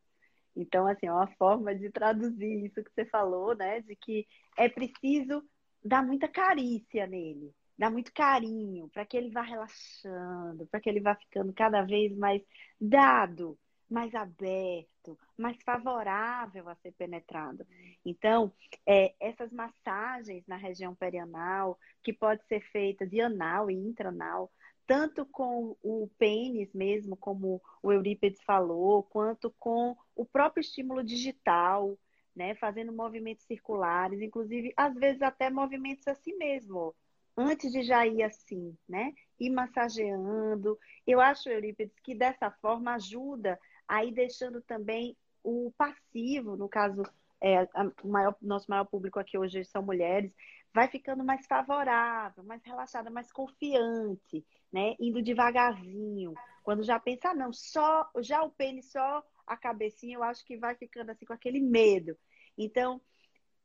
[0.60, 3.80] Então, assim, é uma forma de traduzir isso que você falou, né?
[3.80, 5.41] De que é preciso
[5.84, 11.00] dar muita carícia nele, dar muito carinho, para que ele vá relaxando, para que ele
[11.00, 12.41] vá ficando cada vez mais
[12.80, 13.58] dado,
[13.89, 17.65] mais aberto, mais favorável a ser penetrado.
[18.06, 18.54] Então,
[18.86, 24.52] é, essas massagens na região perianal, que pode ser feita de anal e intranal,
[24.89, 31.95] tanto com o pênis mesmo, como o Eurípides falou, quanto com o próprio estímulo digital,
[32.36, 36.95] né, fazendo movimentos circulares, inclusive às vezes até movimentos assim mesmo,
[37.38, 40.75] antes de já ir assim, né, e massageando.
[41.06, 47.04] Eu acho, Eurípides, que dessa forma ajuda a ir deixando também o passivo, no caso
[47.39, 50.34] é, a, o maior, nosso maior público aqui hoje são mulheres,
[50.73, 54.95] vai ficando mais favorável, mais relaxada, mais confiante, né?
[54.99, 56.34] Indo devagarzinho.
[56.63, 60.58] Quando já pensa, ah, não, só, já o pênis, só a cabecinha, eu acho que
[60.58, 62.15] vai ficando assim com aquele medo.
[62.58, 63.01] Então,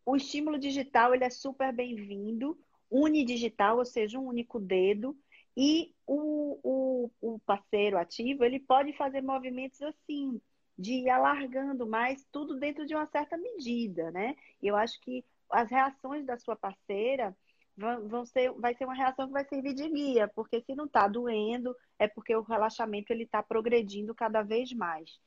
[0.06, 2.58] o estímulo digital, ele é super bem-vindo,
[2.90, 5.16] unidigital, ou seja, um único dedo,
[5.56, 10.40] e o, o, o parceiro ativo, ele pode fazer movimentos assim,
[10.76, 14.34] de ir alargando mais, tudo dentro de uma certa medida, né?
[14.62, 17.36] Eu acho que as reações da sua parceira
[17.76, 20.86] vão, vão ser, vai ser uma reação que vai servir de guia, porque se não
[20.86, 25.18] está doendo, é porque o relaxamento ele está progredindo cada vez mais.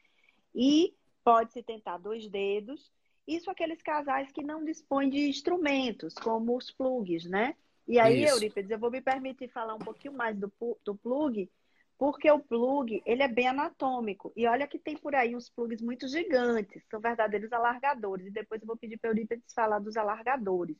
[0.54, 2.92] E pode-se tentar dois dedos,
[3.28, 7.56] isso aqueles casais que não dispõem de instrumentos, como os plugs, né?
[7.88, 8.36] E aí, Isso.
[8.36, 10.52] Eurípides, eu vou me permitir falar um pouquinho mais do,
[10.84, 11.50] do plug,
[11.98, 14.32] porque o plug, ele é bem anatômico.
[14.36, 18.28] E olha que tem por aí uns plugs muito gigantes, são verdadeiros alargadores.
[18.28, 20.78] E depois eu vou pedir para Eurípides falar dos alargadores.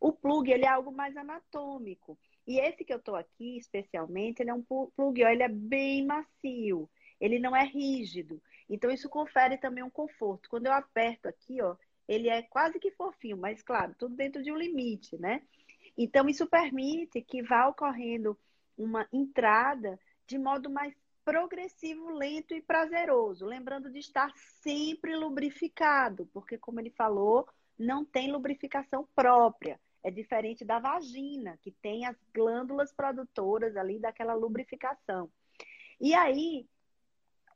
[0.00, 2.18] O plug, ele é algo mais anatômico.
[2.46, 6.04] E esse que eu estou aqui, especialmente, ele é um plug, ó, ele é bem
[6.04, 6.90] macio.
[7.20, 8.42] Ele não é rígido.
[8.68, 10.48] Então, isso confere também um conforto.
[10.48, 11.76] Quando eu aperto aqui, ó,
[12.08, 15.42] ele é quase que fofinho, mas claro, tudo dentro de um limite, né?
[15.96, 18.38] Então, isso permite que vá ocorrendo
[18.76, 24.30] uma entrada de modo mais progressivo, lento e prazeroso, lembrando de estar
[24.62, 29.80] sempre lubrificado, porque, como ele falou, não tem lubrificação própria.
[30.04, 35.28] É diferente da vagina, que tem as glândulas produtoras ali daquela lubrificação.
[36.00, 36.64] E aí,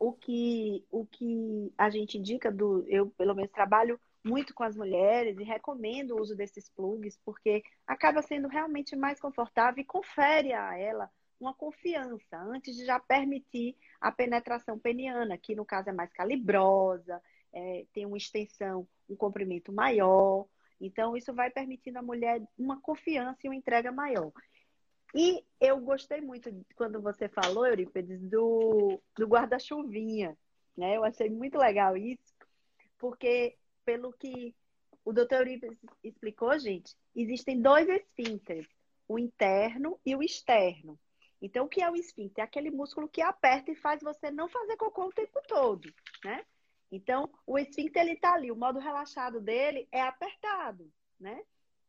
[0.00, 2.84] o que, o que a gente indica do.
[2.88, 7.62] Eu, pelo menos, trabalho muito com as mulheres e recomendo o uso desses plugs, porque
[7.86, 11.08] acaba sendo realmente mais confortável e confere a ela
[11.40, 17.20] uma confiança antes de já permitir a penetração peniana, que no caso é mais calibrosa,
[17.52, 20.46] é, tem uma extensão, um comprimento maior.
[20.80, 24.32] Então, isso vai permitindo à mulher uma confiança e uma entrega maior.
[25.14, 30.36] E eu gostei muito quando você falou, Eurípides, do, do guarda-chuvinha.
[30.76, 30.96] Né?
[30.96, 32.22] Eu achei muito legal isso,
[32.98, 34.54] porque pelo que
[35.04, 38.68] o doutor Uribe explicou, gente, existem dois esfínteres,
[39.08, 40.98] o interno e o externo.
[41.40, 42.42] Então, o que é o esfíncter?
[42.42, 45.92] É aquele músculo que aperta e faz você não fazer cocô o tempo todo,
[46.24, 46.44] né?
[46.92, 51.42] Então, o esfíncter, ele tá ali, o modo relaxado dele é apertado, né?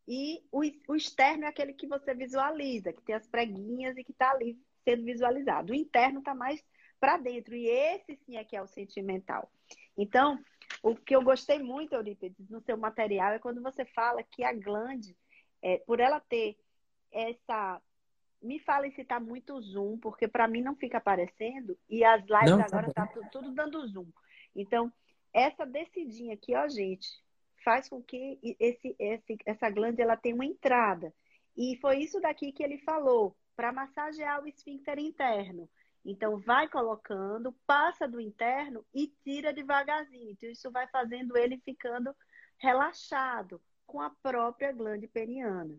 [0.07, 4.13] E o, o externo é aquele que você visualiza, que tem as preguinhas e que
[4.13, 5.73] tá ali sendo visualizado.
[5.73, 6.63] O interno tá mais
[6.99, 9.51] para dentro, e esse sim é que é o sentimental.
[9.97, 10.39] Então,
[10.83, 14.53] o que eu gostei muito, Eurípides, no seu material é quando você fala que a
[14.53, 15.15] glande,
[15.61, 16.57] é, por ela ter
[17.11, 17.81] essa.
[18.41, 22.49] Me fala se tá muito zoom, porque para mim não fica aparecendo e as lives
[22.49, 24.07] não, tá agora tá, tá tudo, tudo dando zoom.
[24.55, 24.91] Então,
[25.33, 27.07] essa descidinha aqui, ó, gente,
[27.63, 31.13] faz com que esse, esse, essa glande ela tenha uma entrada.
[31.55, 35.69] E foi isso daqui que ele falou, para massagear o esfíncter interno.
[36.03, 40.31] Então, vai colocando, passa do interno e tira devagarzinho.
[40.31, 42.15] Então, isso vai fazendo ele ficando
[42.57, 45.75] relaxado com a própria glande periana.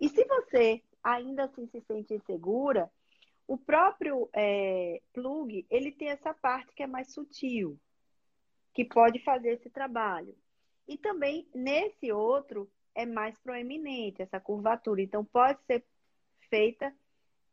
[0.00, 2.90] E se você ainda assim se sente insegura,
[3.46, 7.78] o próprio é, plug, ele tem essa parte que é mais sutil,
[8.74, 10.36] que pode fazer esse trabalho.
[10.86, 15.00] E também, nesse outro, é mais proeminente essa curvatura.
[15.00, 15.84] Então, pode ser
[16.50, 16.94] feita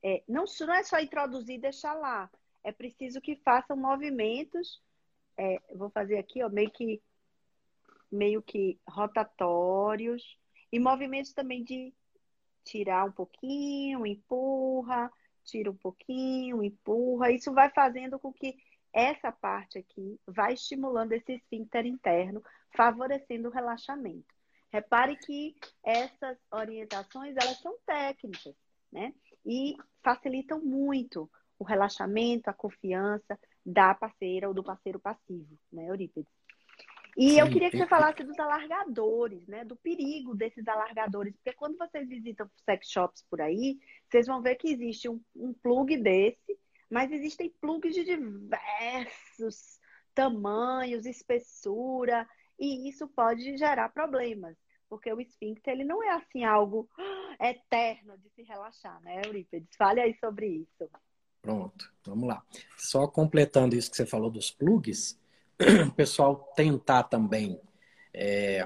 [0.08, 2.30] é, não, não é só introduzir e deixar lá.
[2.64, 4.80] É preciso que façam movimentos.
[5.36, 7.02] É, vou fazer aqui, ó, meio que
[8.12, 10.38] meio que rotatórios
[10.72, 11.92] e movimentos também de
[12.66, 15.12] tirar um pouquinho, empurra,
[15.44, 17.32] tira um pouquinho, empurra.
[17.32, 18.58] Isso vai fazendo com que
[18.92, 22.44] essa parte aqui vai estimulando esse esfíncter interno,
[22.76, 24.34] favorecendo o relaxamento.
[24.70, 28.56] Repare que essas orientações, elas são técnicas,
[28.92, 29.14] né?
[29.46, 36.32] e facilitam muito o relaxamento, a confiança da parceira ou do parceiro passivo, né, Eurípides?
[37.16, 39.64] E Sim, eu queria que você falasse dos alargadores, né?
[39.64, 41.34] Do perigo desses alargadores.
[41.36, 45.54] Porque quando vocês visitam sex shops por aí, vocês vão ver que existe um, um
[45.54, 49.80] plug desse, mas existem plugs de diversos
[50.14, 52.28] tamanhos, espessura,
[52.60, 54.56] e isso pode gerar problemas
[54.90, 56.90] porque o esfíncter ele não é assim algo
[57.40, 59.76] eterno de se relaxar, né, Eurípides?
[59.78, 60.90] Fale aí sobre isso.
[61.42, 62.44] Pronto, vamos lá.
[62.78, 65.20] Só completando isso que você falou dos plugs,
[65.88, 67.60] o pessoal tentar também
[68.14, 68.66] é,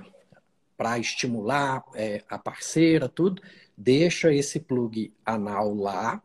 [0.78, 3.42] para estimular é, a parceira, tudo,
[3.78, 6.22] deixa esse plug anal lá,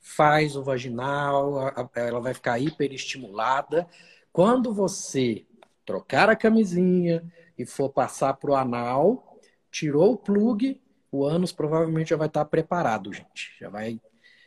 [0.00, 3.88] faz o vaginal, ela vai ficar hiperestimulada.
[4.32, 5.44] Quando você
[5.84, 7.22] trocar a camisinha,
[7.58, 9.38] e for passar para o anal,
[9.70, 10.80] tirou o plug,
[11.10, 13.56] o ânus provavelmente já vai estar preparado, gente.
[13.58, 14.00] Já vai,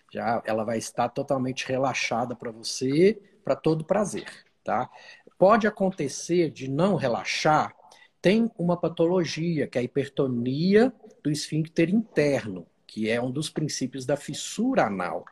[0.10, 4.26] já ela vai estar totalmente relaxada para você, para todo prazer,
[4.64, 4.90] tá?
[5.38, 7.76] Pode acontecer de não relaxar,
[8.22, 10.94] tem uma patologia que é a hipertonia
[11.24, 15.26] do esfíncter interno, que é um dos princípios da fissura anal.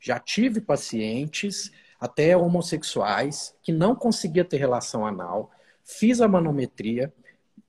[0.00, 5.50] Já tive pacientes, até homossexuais, que não conseguia ter relação anal,
[5.82, 7.12] fiz a manometria,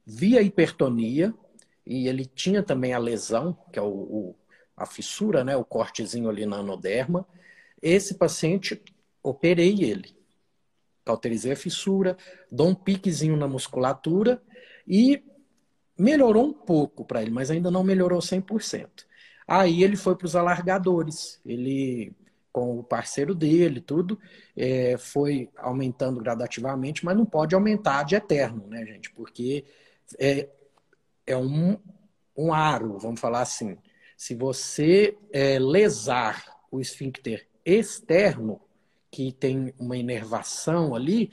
[0.05, 1.33] vi a hipertonia,
[1.85, 4.35] e ele tinha também a lesão, que é o, o
[4.75, 7.27] a fissura, né, o cortezinho ali na anoderma.
[7.81, 8.79] Esse paciente,
[9.23, 10.16] operei ele.
[11.07, 12.17] Cauterizei a fissura,
[12.51, 14.41] dou um piquezinho na musculatura
[14.85, 15.23] e
[15.97, 19.05] melhorou um pouco para ele, mas ainda não melhorou 100%.
[19.47, 21.39] Aí ele foi para os alargadores.
[21.45, 22.13] Ele,
[22.51, 24.19] com o parceiro dele, tudo,
[24.55, 29.09] é, foi aumentando gradativamente, mas não pode aumentar de eterno, né, gente?
[29.11, 29.63] Porque
[30.19, 30.49] é,
[31.25, 31.77] é um,
[32.35, 33.77] um aro, vamos falar assim.
[34.17, 38.59] Se você é, lesar o esfíncter externo,
[39.11, 41.31] que tem uma inervação ali,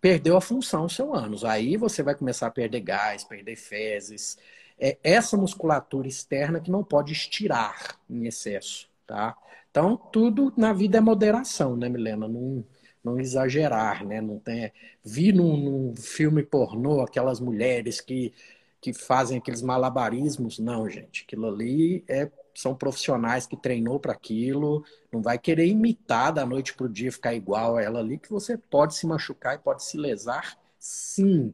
[0.00, 1.44] perdeu a função seu ânus.
[1.44, 4.36] Aí você vai começar a perder gás, perder fezes,
[4.78, 9.36] é essa musculatura externa que não pode estirar em excesso, tá?
[9.70, 12.26] Então, tudo na vida é moderação, né, Milena?
[12.26, 12.64] Não,
[13.02, 14.20] não exagerar, né?
[14.20, 14.72] Não tem...
[15.04, 18.34] Vi num, num filme pornô aquelas mulheres que,
[18.80, 20.58] que fazem aqueles malabarismos.
[20.58, 26.32] Não, gente, aquilo ali é são profissionais que treinou para aquilo, não vai querer imitar
[26.32, 29.54] da noite para o dia, ficar igual a ela ali, que você pode se machucar
[29.54, 31.52] e pode se lesar, sim.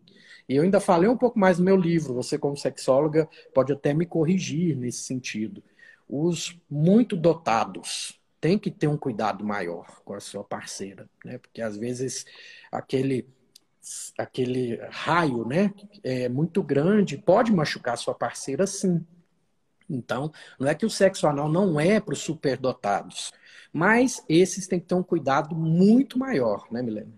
[0.48, 3.92] E eu ainda falei um pouco mais no meu livro, você como sexóloga pode até
[3.92, 5.62] me corrigir nesse sentido.
[6.08, 11.38] Os muito dotados têm que ter um cuidado maior com a sua parceira, né?
[11.38, 12.24] Porque às vezes
[12.72, 13.28] aquele
[14.18, 15.72] aquele raio, né,
[16.02, 19.04] é muito grande, pode machucar a sua parceira sim.
[19.88, 23.32] Então, não é que o sexo anal não é para os superdotados,
[23.72, 27.12] mas esses têm que ter um cuidado muito maior, né, Milena?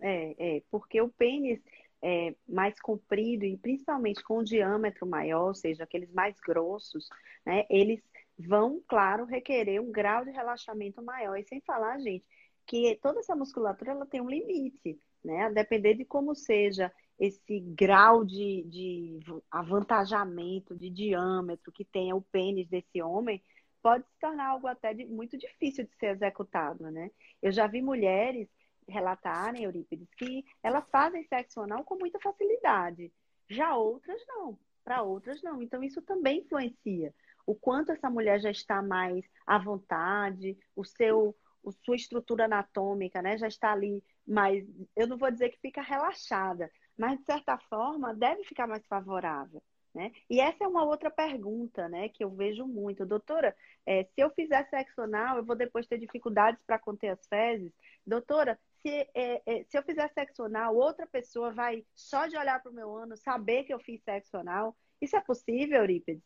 [0.00, 1.60] É, é, porque o pênis
[2.02, 7.08] é, mais comprido e principalmente com um diâmetro maior, ou seja, aqueles mais grossos,
[7.44, 8.00] né, eles
[8.38, 11.36] vão, claro, requerer um grau de relaxamento maior.
[11.36, 12.24] E sem falar, gente,
[12.66, 15.46] que toda essa musculatura ela tem um limite, né?
[15.46, 22.22] A depender de como seja esse grau de, de avantajamento, de diâmetro que tenha o
[22.22, 23.42] pênis desse homem,
[23.82, 27.10] pode se tornar algo até de, muito difícil de ser executado, né?
[27.40, 28.48] Eu já vi mulheres
[28.88, 33.12] relatarem, Eurípides, que elas fazem sexo anal com muita facilidade.
[33.48, 35.62] Já outras não, para outras não.
[35.62, 37.14] Então isso também influencia
[37.50, 41.34] o quanto essa mulher já está mais à vontade, o seu,
[41.66, 44.64] a sua estrutura anatômica, né, já está ali mais,
[44.94, 46.70] eu não vou dizer que fica relaxada,
[47.00, 49.62] mas de certa forma deve ficar mais favorável.
[49.94, 50.12] Né?
[50.28, 53.06] E essa é uma outra pergunta né, que eu vejo muito.
[53.06, 57.26] Doutora, é, se eu fizer sexo anal, eu vou depois ter dificuldades para conter as
[57.26, 57.72] fezes?
[58.06, 62.62] Doutora, se, é, é, se eu fizer sexo anal, outra pessoa vai, só de olhar
[62.62, 64.76] para o meu ano, saber que eu fiz sexo anal?
[65.00, 66.22] Isso é possível, Eurípides?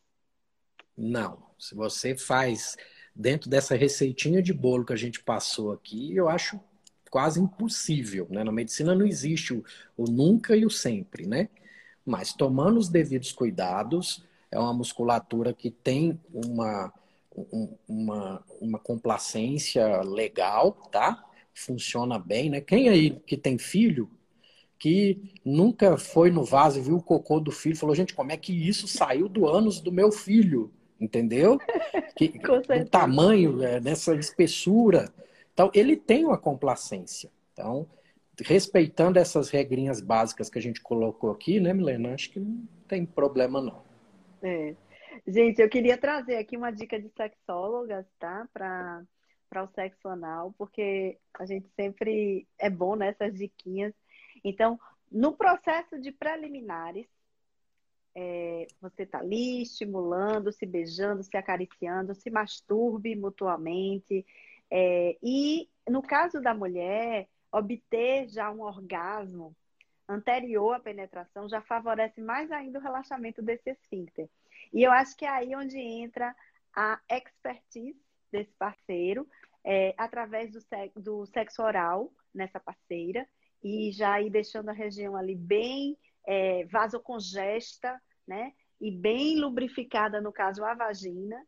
[0.96, 1.50] Não.
[1.56, 2.76] Se você faz
[3.14, 6.60] dentro dessa receitinha de bolo que a gente passou aqui, eu acho
[7.14, 8.26] quase impossível.
[8.28, 8.42] Né?
[8.42, 9.62] Na medicina não existe o,
[9.96, 11.48] o nunca e o sempre, né?
[12.04, 16.92] Mas tomando os devidos cuidados, é uma musculatura que tem uma,
[17.88, 21.24] uma, uma complacência legal, tá?
[21.54, 22.60] funciona bem, né?
[22.60, 24.10] Quem aí que tem filho
[24.76, 28.36] que nunca foi no vaso e viu o cocô do filho, falou, gente, como é
[28.36, 30.72] que isso saiu do ânus do meu filho?
[31.00, 31.58] Entendeu?
[32.16, 35.12] Que, o tamanho, é, nessa espessura.
[35.54, 37.30] Então, ele tem uma complacência.
[37.52, 37.88] Então,
[38.42, 42.12] respeitando essas regrinhas básicas que a gente colocou aqui, né, Milena?
[42.12, 43.82] Acho que não tem problema, não.
[44.42, 44.74] É.
[45.26, 48.46] Gente, eu queria trazer aqui uma dica de sexólogas, tá?
[48.52, 49.04] Para
[49.62, 53.94] o sexo anal, porque a gente sempre é bom nessas diquinhas.
[54.44, 54.78] Então,
[55.10, 57.06] no processo de preliminares,
[58.16, 64.26] é, você está ali estimulando, se beijando, se acariciando, se masturbe mutuamente.
[64.76, 69.54] É, e no caso da mulher, obter já um orgasmo
[70.08, 74.28] anterior à penetração já favorece mais ainda o relaxamento desse esfíncter.
[74.72, 76.34] E eu acho que é aí onde entra
[76.74, 78.02] a expertise
[78.32, 79.28] desse parceiro,
[79.62, 83.28] é, através do, sexo, do sexo oral nessa parceira
[83.62, 85.96] e já ir deixando a região ali bem
[86.26, 88.52] é, vasocongesta, né?
[88.80, 91.40] E bem lubrificada, no caso, a vagina.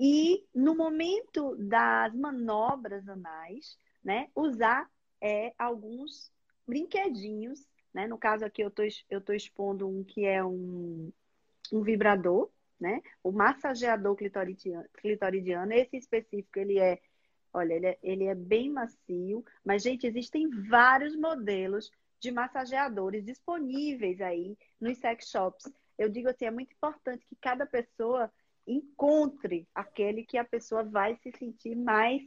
[0.00, 4.30] E no momento das manobras anais, né?
[4.34, 4.90] Usar
[5.20, 6.32] é, alguns
[6.66, 8.06] brinquedinhos né?
[8.06, 11.12] No caso aqui eu estou eu tô expondo um que é um,
[11.72, 13.00] um vibrador, né?
[13.22, 17.00] O massageador clitoridiano, clitoridiano, esse específico, ele é,
[17.52, 21.90] olha, ele é, ele é bem macio, mas, gente, existem vários modelos
[22.20, 25.70] de massageadores disponíveis aí nos sex shops.
[25.98, 28.32] Eu digo assim, é muito importante que cada pessoa
[28.70, 32.22] encontre aquele que a pessoa vai se sentir mais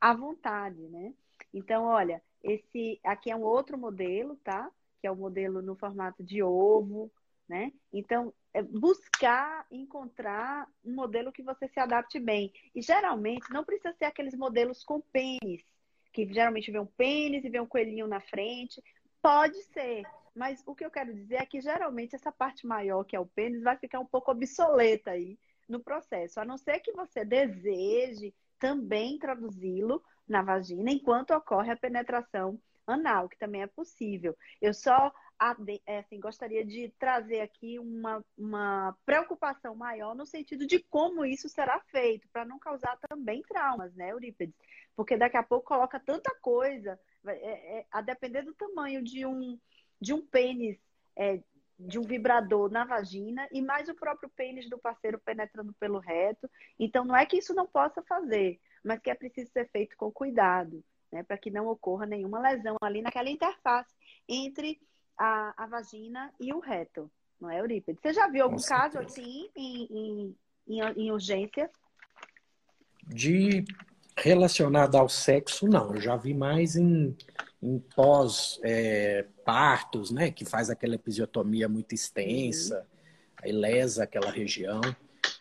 [0.00, 1.14] à vontade, né?
[1.52, 4.70] Então, olha, esse aqui é um outro modelo, tá?
[5.00, 7.10] Que é o modelo no formato de ovo,
[7.48, 7.72] né?
[7.92, 12.52] Então, é buscar encontrar um modelo que você se adapte bem.
[12.74, 15.62] E geralmente não precisa ser aqueles modelos com pênis,
[16.12, 18.82] que geralmente vê um pênis e vê um coelhinho na frente.
[19.22, 20.02] Pode ser,
[20.34, 23.26] mas o que eu quero dizer é que geralmente essa parte maior, que é o
[23.26, 25.38] pênis, vai ficar um pouco obsoleta aí
[25.68, 31.76] no processo, a não ser que você deseje também traduzi-lo na vagina enquanto ocorre a
[31.76, 34.36] penetração anal, que também é possível.
[34.60, 35.12] Eu só
[35.86, 41.48] é, assim, gostaria de trazer aqui uma, uma preocupação maior no sentido de como isso
[41.48, 44.54] será feito, para não causar também traumas, né, Eurípides?
[44.94, 49.58] Porque daqui a pouco coloca tanta coisa, é, é, a depender do tamanho de um,
[50.00, 50.78] de um pênis,
[51.14, 51.42] é,
[51.78, 56.48] de um vibrador na vagina, e mais o próprio pênis do parceiro penetrando pelo reto.
[56.78, 60.10] Então, não é que isso não possa fazer, mas que é preciso ser feito com
[60.10, 63.94] cuidado, né, para que não ocorra nenhuma lesão ali naquela interface
[64.28, 64.80] entre
[65.18, 67.10] a, a vagina e o reto,
[67.40, 68.00] não é, Eurípides?
[68.00, 70.36] Você já viu algum caso assim em, em,
[70.68, 71.70] em, em urgência?
[73.02, 73.64] De
[74.16, 75.94] relacionado ao sexo, não.
[75.94, 77.16] Eu já vi mais em,
[77.62, 80.30] em pós-partos, é, né?
[80.30, 82.86] Que faz aquela episiotomia muito extensa,
[83.42, 84.80] aí lesa aquela região.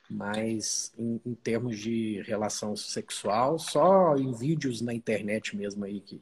[0.09, 6.21] Mas em, em, termos de relação sexual, só em vídeos na internet mesmo aí que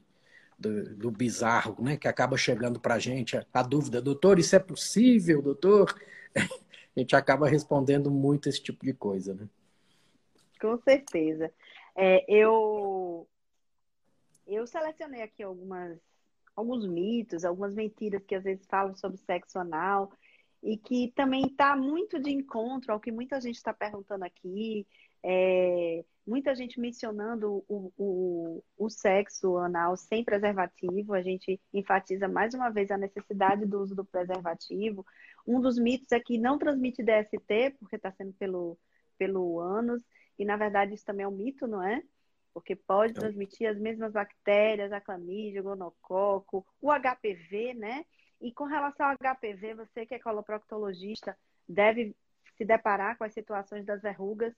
[0.58, 1.98] do, do bizarro, né?
[1.98, 5.94] Que acaba chegando para a gente a, a dúvida, doutor, isso é possível, doutor?
[6.96, 9.50] A gente acaba respondendo muito esse tipo de coisa, né?
[10.62, 11.52] Com certeza.
[11.96, 13.28] É, eu
[14.46, 16.00] eu selecionei aqui algumas
[16.56, 20.12] alguns mitos, algumas mentiras que às vezes falam sobre sexo anal
[20.62, 24.88] e que também está muito de encontro ao que muita gente está perguntando aqui.
[25.22, 31.14] É, muita gente mencionando o, o, o sexo anal sem preservativo.
[31.14, 35.06] A gente enfatiza mais uma vez a necessidade do uso do preservativo.
[35.46, 38.78] Um dos mitos é que não transmite DST, porque está sendo pelo,
[39.18, 40.02] pelo ânus.
[40.38, 42.02] E, na verdade, isso também é um mito, não é?
[42.54, 48.06] Porque pode transmitir as mesmas bactérias, a clamídia, o gonococo, o HPV, né?
[48.42, 52.16] E com relação ao HPV, você que é coloproctologista deve
[52.58, 54.54] se deparar com as situações das verrugas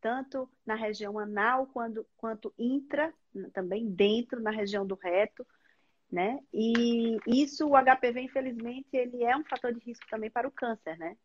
[0.00, 3.12] tanto na região anal quanto, quanto intra,
[3.52, 5.46] também dentro, na região do reto,
[6.10, 6.40] né?
[6.52, 10.98] E isso, o HPV, infelizmente, ele é um fator de risco também para o câncer,
[10.98, 11.16] né?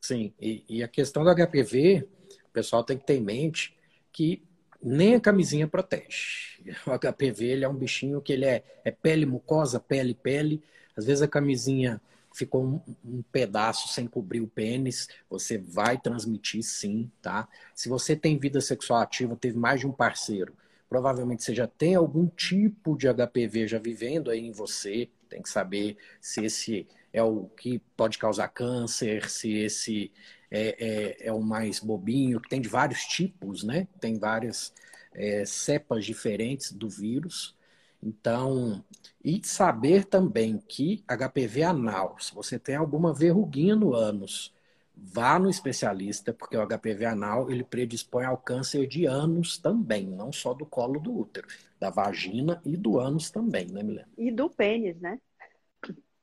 [0.00, 2.08] Sim, e, e a questão do HPV,
[2.52, 3.74] o pessoal tem que ter em mente
[4.12, 4.42] que
[4.82, 6.52] nem a camisinha protege.
[6.86, 10.62] O HPV ele é um bichinho que ele é, é pele mucosa, pele, pele.
[10.96, 12.00] Às vezes a camisinha
[12.34, 17.48] ficou um, um, pedaço sem cobrir o pênis, você vai transmitir sim, tá?
[17.74, 20.54] Se você tem vida sexual ativa, teve mais de um parceiro,
[20.88, 25.48] provavelmente você já tem algum tipo de HPV já vivendo aí em você, tem que
[25.48, 30.10] saber se esse é o que pode causar câncer, se esse
[30.52, 33.88] é, é, é o mais bobinho, que tem de vários tipos, né?
[33.98, 34.72] Tem várias
[35.14, 37.56] é, cepas diferentes do vírus.
[38.02, 38.84] Então,
[39.24, 44.52] e saber também que HPV anal, se você tem alguma verruguinha no ânus,
[44.94, 50.30] vá no especialista, porque o HPV anal ele predispõe ao câncer de ânus também, não
[50.30, 51.48] só do colo do útero,
[51.80, 54.08] da vagina e do ânus também, né, Milena?
[54.18, 55.18] E do pênis, né?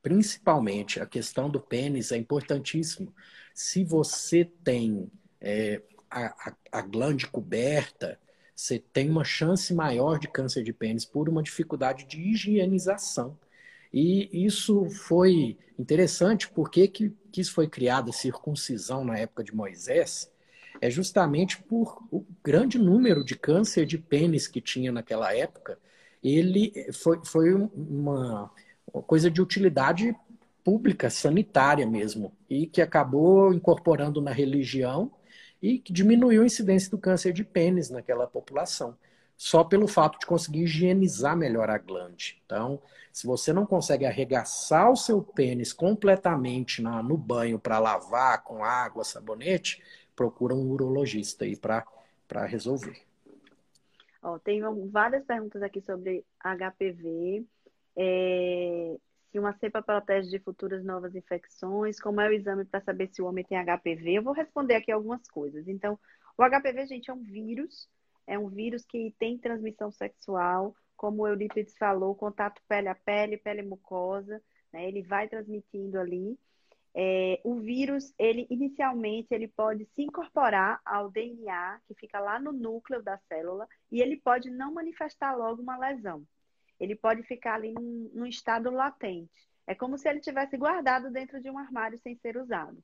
[0.01, 3.13] Principalmente, a questão do pênis é importantíssimo.
[3.61, 8.17] Se você tem é, a, a, a glande coberta,
[8.55, 13.37] você tem uma chance maior de câncer de pênis por uma dificuldade de higienização.
[13.93, 19.53] E isso foi interessante porque que, que isso foi criada a circuncisão na época de
[19.53, 20.31] Moisés
[20.79, 25.77] é justamente por o grande número de câncer de pênis que tinha naquela época.
[26.23, 28.49] Ele foi, foi uma,
[28.93, 30.15] uma coisa de utilidade
[30.69, 35.11] pública, sanitária mesmo, e que acabou incorporando na religião
[35.59, 38.95] e que diminuiu a incidência do câncer de pênis naquela população,
[39.35, 42.39] só pelo fato de conseguir higienizar melhor a glande.
[42.45, 42.79] Então,
[43.11, 48.63] se você não consegue arregaçar o seu pênis completamente na, no banho para lavar com
[48.63, 49.81] água, sabonete,
[50.15, 53.01] procura um urologista aí para resolver.
[54.21, 54.61] Ó, tem
[54.91, 57.43] várias perguntas aqui sobre HPV.
[57.97, 58.97] É,
[59.31, 63.21] se uma cepa protege de futuras novas infecções, como é o exame para saber se
[63.21, 64.13] o homem tem HPV.
[64.13, 65.67] Eu vou responder aqui algumas coisas.
[65.67, 65.99] Então,
[66.37, 67.87] o HPV, gente, é um vírus,
[68.25, 73.37] é um vírus que tem transmissão sexual, como o Eurípides falou, contato pele a pele,
[73.37, 74.41] pele mucosa,
[74.73, 74.87] né?
[74.87, 76.37] Ele vai transmitindo ali.
[76.93, 82.51] É, o vírus, ele inicialmente, ele pode se incorporar ao DNA, que fica lá no
[82.51, 86.25] núcleo da célula, e ele pode não manifestar logo uma lesão.
[86.79, 89.49] Ele pode ficar ali num, estado latente.
[89.67, 92.77] É como se ele tivesse guardado dentro de um armário sem ser usado.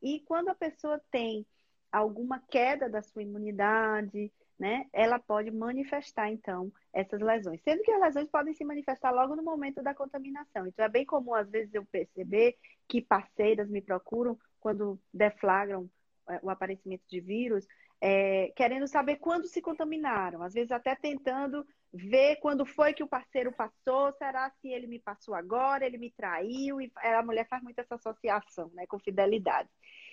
[0.00, 1.46] E quando a pessoa tem
[1.90, 7.60] alguma queda da sua imunidade, né, ela pode manifestar, então, essas lesões.
[7.62, 10.66] Sendo que as lesões podem se manifestar logo no momento da contaminação.
[10.66, 12.56] Então, é bem comum, às vezes, eu perceber
[12.88, 15.88] que parceiras me procuram quando deflagram
[16.28, 17.66] é, o aparecimento de vírus,
[18.00, 20.42] é, querendo saber quando se contaminaram.
[20.42, 24.98] Às vezes, até tentando ver quando foi que o parceiro passou, será se ele me
[24.98, 29.68] passou agora, ele me traiu, e a mulher faz muito essa associação né, com fidelidade.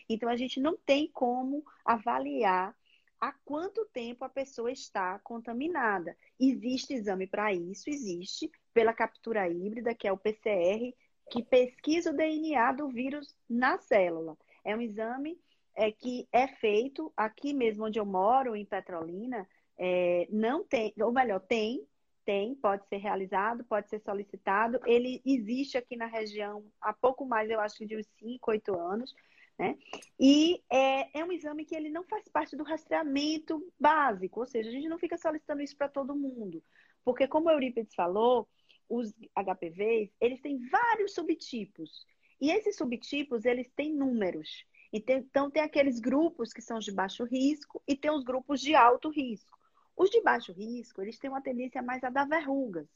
[0.07, 2.75] Então, a gente não tem como avaliar
[3.19, 6.15] há quanto tempo a pessoa está contaminada.
[6.39, 10.93] Existe exame para isso, existe pela captura híbrida, que é o PCR,
[11.31, 14.37] que pesquisa o DNA do vírus na célula.
[14.63, 15.39] É um exame
[15.75, 19.47] é, que é feito aqui mesmo onde eu moro, em Petrolina,
[19.77, 21.85] é, não tem, ou melhor, tem,
[22.25, 24.79] tem, pode ser realizado, pode ser solicitado.
[24.85, 28.77] Ele existe aqui na região há pouco mais, eu acho que de uns 5, 8
[28.77, 29.13] anos.
[29.57, 29.77] Né?
[30.19, 34.69] E é, é um exame que ele não faz parte do rastreamento básico, ou seja,
[34.69, 36.61] a gente não fica solicitando isso para todo mundo.
[37.05, 38.49] Porque, como o Eurípides falou,
[38.89, 42.05] os HPVs, eles têm vários subtipos.
[42.41, 44.65] E esses subtipos, eles têm números.
[44.91, 49.09] Então, tem aqueles grupos que são de baixo risco e tem os grupos de alto
[49.09, 49.57] risco.
[49.95, 52.87] Os de baixo risco, eles têm uma tendência mais a dar verrugas.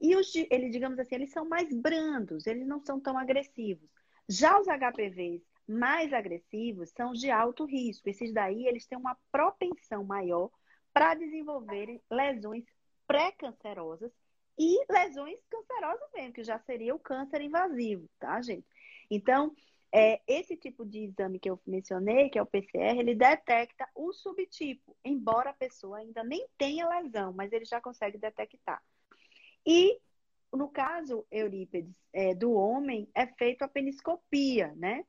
[0.00, 3.90] E os de, eles, digamos assim, eles são mais brandos, eles não são tão agressivos.
[4.28, 8.08] Já os HPVs mais agressivos são de alto risco.
[8.08, 10.50] Esses daí, eles têm uma propensão maior
[10.92, 12.64] para desenvolverem lesões
[13.06, 14.12] pré-cancerosas
[14.58, 18.66] e lesões cancerosas mesmo, que já seria o câncer invasivo, tá, gente?
[19.10, 19.54] Então,
[19.92, 24.12] é, esse tipo de exame que eu mencionei, que é o PCR, ele detecta o
[24.12, 28.82] subtipo, embora a pessoa ainda nem tenha lesão, mas ele já consegue detectar.
[29.66, 30.00] E
[30.52, 35.04] no caso, Eurípedes, é, do homem, é feito a peniscopia, né?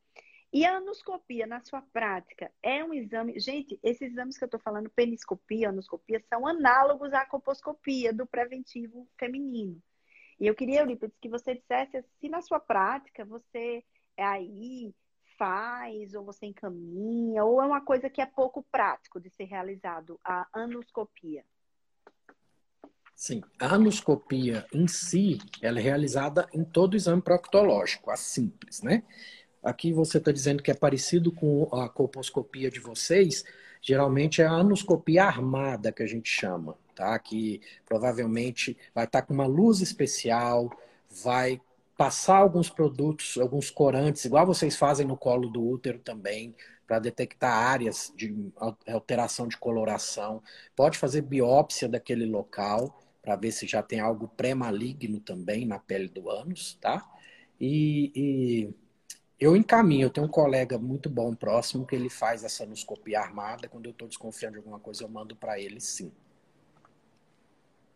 [0.53, 3.39] E a anoscopia, na sua prática, é um exame.
[3.39, 9.07] Gente, esses exames que eu estou falando, peniscopia, anoscopia, são análogos à coposcopia do preventivo
[9.17, 9.81] feminino.
[10.39, 13.83] E eu queria, Eurípides, que você dissesse se na sua prática você
[14.21, 14.93] é aí,
[15.35, 20.19] faz, ou você encaminha, ou é uma coisa que é pouco prático de ser realizado,
[20.23, 21.43] a anoscopia.
[23.15, 29.03] Sim, a anoscopia em si, ela é realizada em todo exame proctológico, a simples, né?
[29.63, 33.43] Aqui você está dizendo que é parecido com a colposcopia de vocês,
[33.81, 37.17] geralmente é a anoscopia armada que a gente chama, tá?
[37.17, 40.71] Que provavelmente vai estar tá com uma luz especial,
[41.23, 41.59] vai
[42.01, 46.55] passar alguns produtos, alguns corantes, igual vocês fazem no colo do útero também,
[46.87, 48.51] para detectar áreas de
[48.87, 50.41] alteração de coloração.
[50.75, 56.07] Pode fazer biópsia daquele local para ver se já tem algo pré-maligno também na pele
[56.07, 57.07] do ânus, tá?
[57.59, 58.73] E, e,
[59.39, 63.69] eu encaminho, eu tenho um colega muito bom próximo que ele faz essa anoscopia armada.
[63.69, 66.11] Quando eu estou desconfiando de alguma coisa, eu mando para ele sim.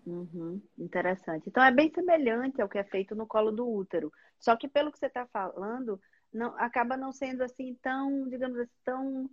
[0.05, 1.49] Uhum, interessante.
[1.49, 4.11] Então é bem semelhante ao que é feito no colo do útero.
[4.39, 5.99] Só que pelo que você está falando,
[6.31, 9.29] não, acaba não sendo assim tão, digamos assim, tão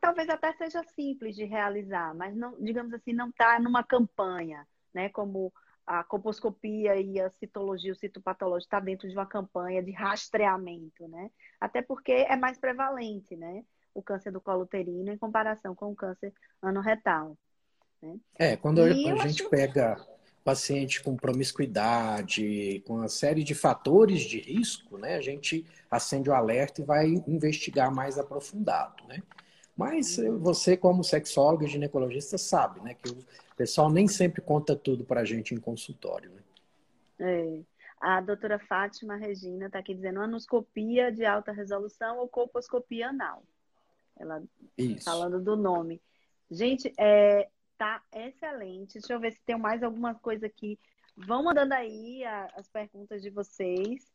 [0.00, 5.08] talvez até seja simples de realizar, mas não, digamos assim, não está numa campanha né?
[5.08, 5.52] Como
[5.86, 11.30] a coposcopia e a citologia, o citopatológico está dentro de uma campanha de rastreamento, né?
[11.60, 13.64] Até porque é mais prevalente, né?
[13.94, 17.36] O câncer do colo uterino em comparação com o câncer anorretal.
[18.02, 18.16] Né?
[18.38, 19.50] É, quando e a gente acho...
[19.50, 19.96] pega
[20.42, 25.16] paciente com promiscuidade, com uma série de fatores de risco, né?
[25.16, 29.22] A gente acende o alerta e vai investigar mais aprofundado, né?
[29.76, 30.38] Mas uhum.
[30.38, 32.94] você, como sexólogo e ginecologista, sabe, né?
[32.94, 33.14] Que
[33.60, 36.30] pessoal nem sempre conta tudo para a gente em consultório.
[36.30, 36.42] Né?
[37.20, 37.60] É.
[38.00, 43.42] A doutora Fátima Regina está aqui dizendo anoscopia de alta resolução ou colposcopia anal.
[44.18, 44.42] Ela
[44.78, 45.04] Isso.
[45.04, 46.00] falando do nome.
[46.50, 47.50] Gente, é,
[47.80, 48.98] tá excelente.
[48.98, 50.78] Deixa eu ver se tem mais alguma coisa aqui.
[51.16, 54.06] Vão mandando aí a, as perguntas de vocês.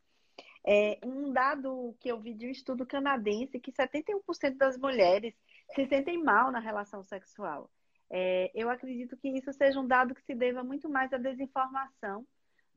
[0.63, 5.33] É, um dado que eu vi de um estudo canadense que 71% das mulheres
[5.73, 7.71] se sentem mal na relação sexual.
[8.07, 12.23] É, eu acredito que isso seja um dado que se deva muito mais à desinformação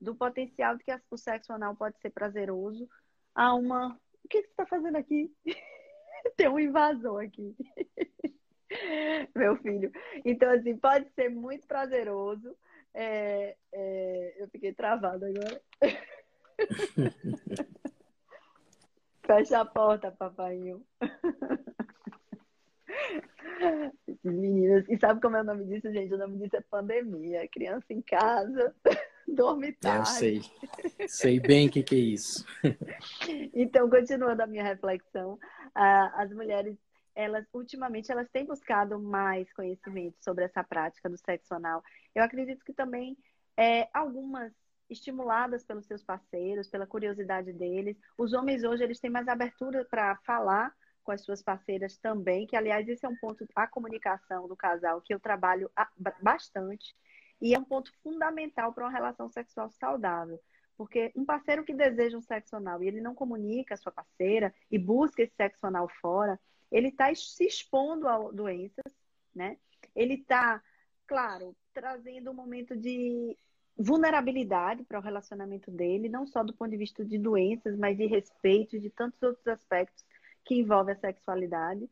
[0.01, 2.89] do potencial de que o sexo anal pode ser prazeroso
[3.35, 3.89] a uma.
[4.25, 5.31] O que, que você está fazendo aqui?
[6.35, 7.55] Tem um invasor aqui.
[9.35, 9.91] Meu filho.
[10.25, 12.57] Então, assim, pode ser muito prazeroso.
[12.95, 14.35] É, é...
[14.39, 15.61] Eu fiquei travada agora.
[19.27, 20.85] Fecha a porta, papainho.
[24.25, 26.15] Meninas, e sabe como é o nome disso, gente?
[26.15, 27.47] O nome disso é pandemia.
[27.49, 28.75] Criança em casa,
[29.29, 30.01] dormitário.
[30.01, 30.41] Eu sei.
[31.07, 32.47] Sei bem o que, que é isso.
[33.55, 35.39] Então, continuando a minha reflexão,
[35.75, 36.77] as mulheres,
[37.19, 41.83] elas, ultimamente, elas têm buscado mais conhecimento sobre essa prática do sexo anal.
[42.15, 43.19] Eu acredito que também
[43.57, 44.53] é, algumas
[44.89, 47.99] estimuladas pelos seus parceiros, pela curiosidade deles.
[48.17, 52.55] Os homens hoje, eles têm mais abertura para falar com as suas parceiras também, que
[52.55, 55.69] aliás esse é um ponto a comunicação do casal que eu trabalho
[56.23, 56.95] bastante
[57.41, 60.41] e é um ponto fundamental para uma relação sexual saudável.
[60.77, 64.55] Porque um parceiro que deseja um sexo anal e ele não comunica a sua parceira
[64.71, 66.39] e busca esse sexo anal fora,
[66.71, 68.93] ele está se expondo a doenças,
[69.35, 69.57] né?
[69.95, 70.63] Ele está,
[71.07, 73.37] claro, trazendo um momento de
[73.77, 78.07] vulnerabilidade para o relacionamento dele, não só do ponto de vista de doenças, mas de
[78.07, 80.05] respeito, de tantos outros aspectos
[80.45, 81.89] que envolve a sexualidade.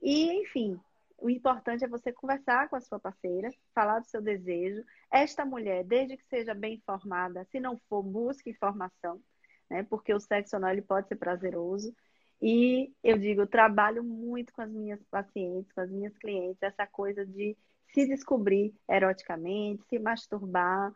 [0.00, 0.80] E, enfim,
[1.18, 4.82] o importante é você conversar com a sua parceira, falar do seu desejo.
[5.10, 9.20] Esta mulher, desde que seja bem informada, se não for, busque informação,
[9.68, 9.82] né?
[9.82, 11.94] Porque o sexo anal pode ser prazeroso.
[12.40, 17.26] E eu digo, trabalho muito com as minhas pacientes, com as minhas clientes, essa coisa
[17.26, 17.56] de
[17.92, 20.92] se descobrir eroticamente, se masturbar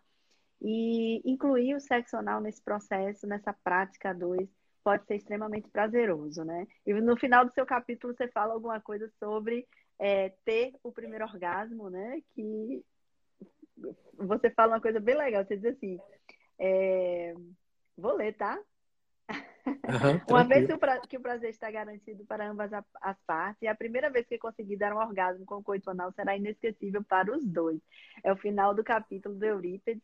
[0.60, 4.48] e incluir o sexo anal nesse processo, nessa prática dois,
[4.84, 6.66] pode ser extremamente prazeroso, né?
[6.86, 9.66] E no final do seu capítulo você fala alguma coisa sobre
[9.98, 12.20] é, ter o primeiro orgasmo, né?
[12.34, 12.84] Que
[14.14, 15.98] você fala uma coisa bem legal, você diz assim,
[16.58, 17.34] é...
[17.96, 18.58] vou ler, tá?
[19.28, 21.00] Uhum, uma vez que o, pra...
[21.00, 24.76] que o, prazer está garantido para ambas as partes, e a primeira vez que conseguir
[24.76, 27.80] dar um orgasmo com o coito anal será inesquecível para os dois.
[28.24, 30.02] É o final do capítulo do Eurípides.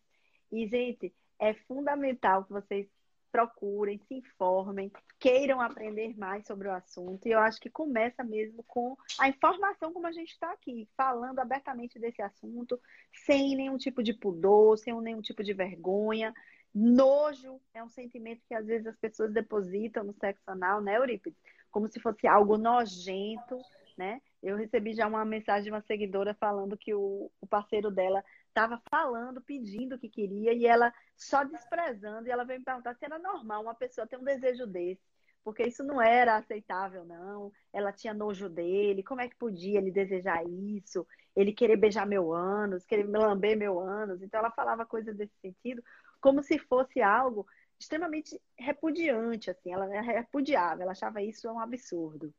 [0.51, 2.89] E, gente, é fundamental que vocês
[3.31, 7.27] procurem, se informem, queiram aprender mais sobre o assunto.
[7.27, 11.39] E eu acho que começa mesmo com a informação, como a gente está aqui, falando
[11.39, 12.81] abertamente desse assunto,
[13.27, 16.33] sem nenhum tipo de pudor, sem nenhum tipo de vergonha.
[16.75, 21.41] Nojo é um sentimento que às vezes as pessoas depositam no sexo anal, né, Eurípides?
[21.71, 23.59] Como se fosse algo nojento,
[23.97, 24.21] né?
[24.43, 28.81] Eu recebi já uma mensagem de uma seguidora falando que o, o parceiro dela estava
[28.91, 33.05] falando, pedindo o que queria, e ela só desprezando, e ela veio me perguntar se
[33.05, 35.03] era normal uma pessoa ter um desejo desse,
[35.45, 37.53] porque isso não era aceitável, não.
[37.73, 41.07] Ela tinha nojo dele, como é que podia ele desejar isso?
[41.35, 44.21] Ele querer beijar meu ânus, querer lamber meu ânus.
[44.21, 45.83] Então ela falava coisas desse sentido,
[46.21, 47.47] como se fosse algo
[47.79, 52.35] extremamente repudiante, assim, ela repudiava, ela achava isso um absurdo.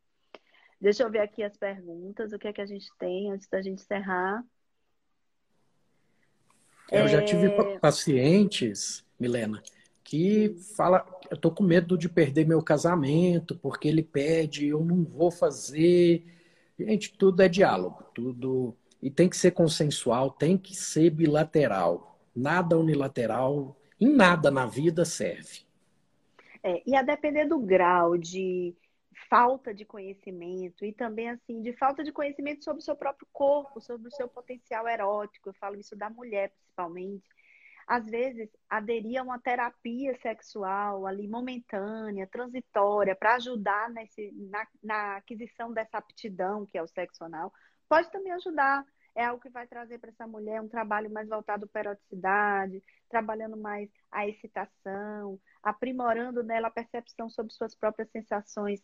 [0.79, 3.61] Deixa eu ver aqui as perguntas, o que é que a gente tem antes da
[3.61, 4.43] gente encerrar.
[6.91, 7.79] Eu já tive é.
[7.79, 9.61] pacientes, Milena,
[10.03, 15.03] que fala, eu tô com medo de perder meu casamento, porque ele pede, eu não
[15.03, 16.25] vou fazer.
[16.77, 22.08] Gente, tudo é diálogo, tudo e tem que ser consensual, tem que ser bilateral.
[22.39, 25.59] Nada unilateral, em nada na vida serve.
[26.63, 28.73] É, e a depender do grau de
[29.29, 33.81] falta de conhecimento e também assim de falta de conhecimento sobre o seu próprio corpo,
[33.81, 35.49] sobre o seu potencial erótico.
[35.49, 37.27] Eu falo isso da mulher principalmente.
[37.85, 45.17] Às vezes, aderir a uma terapia sexual ali momentânea, transitória, para ajudar nesse, na, na
[45.17, 47.51] aquisição dessa aptidão que é o sexo anal,
[47.89, 48.85] pode também ajudar.
[49.15, 52.83] É algo que vai trazer para essa mulher um trabalho mais voltado para a eroticidade,
[53.09, 58.81] trabalhando mais a excitação, aprimorando nela a percepção sobre suas próprias sensações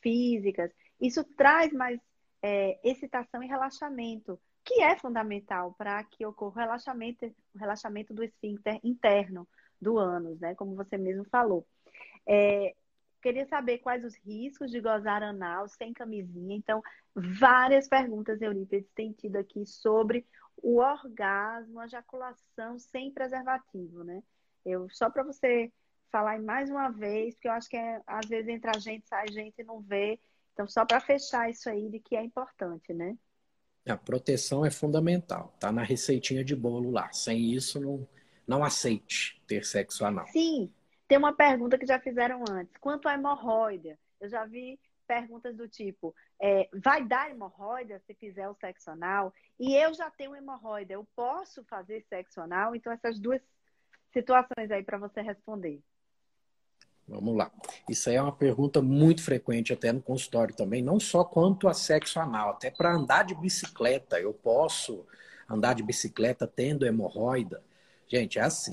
[0.00, 0.70] físicas.
[1.00, 2.00] Isso traz mais
[2.42, 8.22] é, excitação e relaxamento, que é fundamental para que ocorra o relaxamento, o relaxamento do
[8.22, 9.48] esfíncter interno
[9.80, 10.54] do ânus, né?
[10.54, 11.66] Como você mesmo falou.
[12.26, 12.74] É,
[13.22, 16.56] queria saber quais os riscos de gozar anal sem camisinha.
[16.56, 16.82] Então,
[17.14, 24.22] várias perguntas, Eurípides, tem tido aqui sobre o orgasmo, a ejaculação sem preservativo, né?
[24.64, 25.72] Eu, só para você
[26.10, 29.28] falar mais uma vez, porque eu acho que é, às vezes entra a gente, sai
[29.28, 30.20] gente e não vê.
[30.52, 33.16] Então, só para fechar isso aí de que é importante, né?
[33.88, 35.56] A proteção é fundamental.
[35.58, 37.10] Tá na receitinha de bolo lá.
[37.12, 38.06] Sem isso, não,
[38.46, 40.26] não aceite ter sexo anal.
[40.28, 40.70] Sim.
[41.12, 42.74] Tem uma pergunta que já fizeram antes.
[42.80, 43.98] Quanto à hemorroida?
[44.18, 49.30] Eu já vi perguntas do tipo: é, vai dar hemorroida se fizer o sexo anal?
[49.60, 52.74] E eu já tenho hemorroida, eu posso fazer sexo anal?
[52.74, 53.42] Então, essas duas
[54.10, 55.82] situações aí para você responder.
[57.06, 57.52] Vamos lá.
[57.86, 61.74] Isso aí é uma pergunta muito frequente até no consultório também, não só quanto a
[61.74, 64.18] sexo anal, até para andar de bicicleta.
[64.18, 65.06] Eu posso
[65.46, 67.62] andar de bicicleta tendo hemorroida?
[68.08, 68.72] Gente, é assim.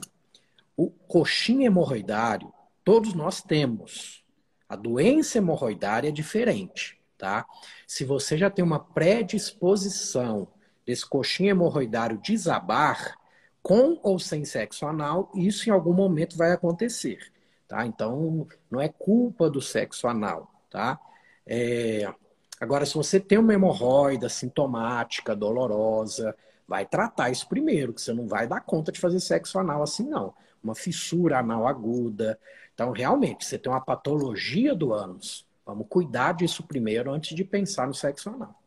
[0.80, 2.54] O coxinha hemorroidário,
[2.86, 4.24] todos nós temos.
[4.70, 7.46] A doença hemorroidária é diferente, tá?
[7.86, 10.48] Se você já tem uma predisposição
[10.86, 13.18] desse coxinha hemorroidário desabar,
[13.62, 17.30] com ou sem sexo anal, isso em algum momento vai acontecer.
[17.68, 17.86] Tá?
[17.86, 20.50] Então, não é culpa do sexo anal.
[20.70, 20.98] Tá?
[21.46, 22.10] É...
[22.58, 26.34] Agora, se você tem uma hemorroida sintomática, dolorosa,
[26.66, 30.08] vai tratar isso primeiro, que você não vai dar conta de fazer sexo anal assim,
[30.08, 30.34] não.
[30.64, 32.40] Uma fissura anal aguda.
[32.74, 35.48] Então, realmente, você tem uma patologia do ânus.
[35.66, 38.60] Vamos cuidar disso primeiro antes de pensar no sexo anal.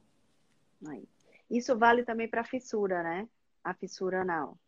[1.52, 3.28] Isso vale também para fissura, né?
[3.62, 4.58] A fissura anal.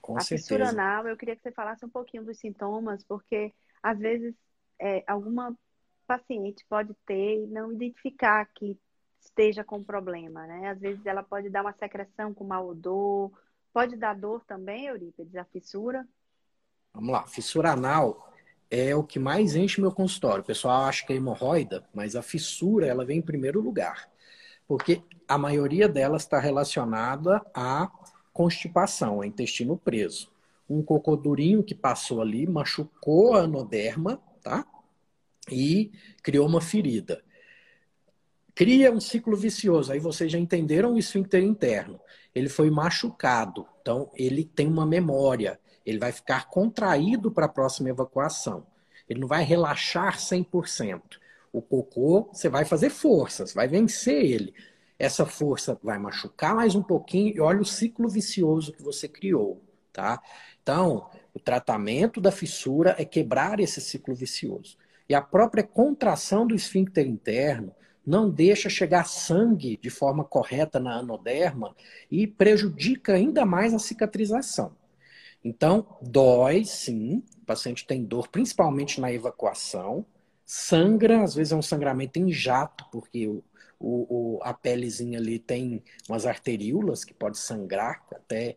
[0.00, 0.42] Com a certeza.
[0.42, 4.32] fissura anal, eu queria que você falasse um pouquinho dos sintomas, porque às vezes
[4.78, 5.52] é, alguma
[6.06, 8.78] paciente pode ter e não identificar que
[9.20, 10.68] esteja com problema, né?
[10.68, 13.32] Às vezes ela pode dar uma secreção com mau odor,
[13.72, 16.06] pode dar dor também, Eurípides, a fissura?
[16.98, 18.28] Vamos lá, fissura anal
[18.68, 20.42] é o que mais enche meu consultório.
[20.42, 24.10] O pessoal acha que é hemorroida, mas a fissura ela vem em primeiro lugar,
[24.66, 27.88] porque a maioria delas está relacionada a
[28.32, 30.28] constipação, é intestino preso.
[30.68, 34.66] Um cocô durinho que passou ali, machucou a anoderma, tá?
[35.48, 37.22] E criou uma ferida.
[38.56, 39.92] Cria um ciclo vicioso.
[39.92, 42.00] Aí vocês já entenderam o esfíncter interno.
[42.34, 45.60] Ele foi machucado, então ele tem uma memória.
[45.88, 48.66] Ele vai ficar contraído para a próxima evacuação.
[49.08, 51.00] Ele não vai relaxar 100%.
[51.52, 54.54] O cocô, você vai fazer forças, vai vencer ele
[54.98, 59.62] essa força vai machucar mais um pouquinho e olha o ciclo vicioso que você criou,
[59.92, 60.20] tá?
[60.60, 64.76] Então, o tratamento da fissura é quebrar esse ciclo vicioso.
[65.08, 67.72] E a própria contração do esfíncter interno
[68.04, 71.76] não deixa chegar sangue de forma correta na anoderma
[72.10, 74.72] e prejudica ainda mais a cicatrização.
[75.44, 80.04] Então, dói sim, o paciente tem dor, principalmente na evacuação,
[80.44, 83.42] sangra, às vezes é um sangramento em jato, porque o,
[83.78, 88.56] o, a pelezinha ali tem umas arteríolas que pode sangrar até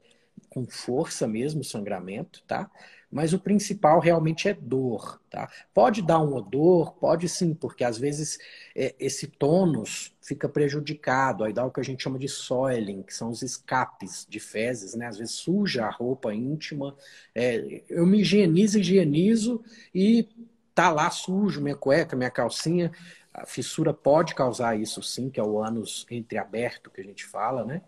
[0.50, 2.70] com força mesmo o sangramento, tá?
[3.12, 5.52] Mas o principal realmente é dor, tá?
[5.74, 8.40] Pode dar um odor, pode sim, porque às vezes
[8.76, 13.14] é, esse tônus fica prejudicado, aí dá o que a gente chama de soiling, que
[13.14, 15.08] são os escapes de fezes, né?
[15.08, 16.96] Às vezes suja a roupa íntima,
[17.36, 19.62] é, eu me higienizo, higienizo
[19.94, 20.30] e
[20.74, 22.92] tá lá sujo minha cueca, minha calcinha,
[23.34, 27.66] a fissura pode causar isso sim, que é o ânus entreaberto que a gente fala,
[27.66, 27.82] né?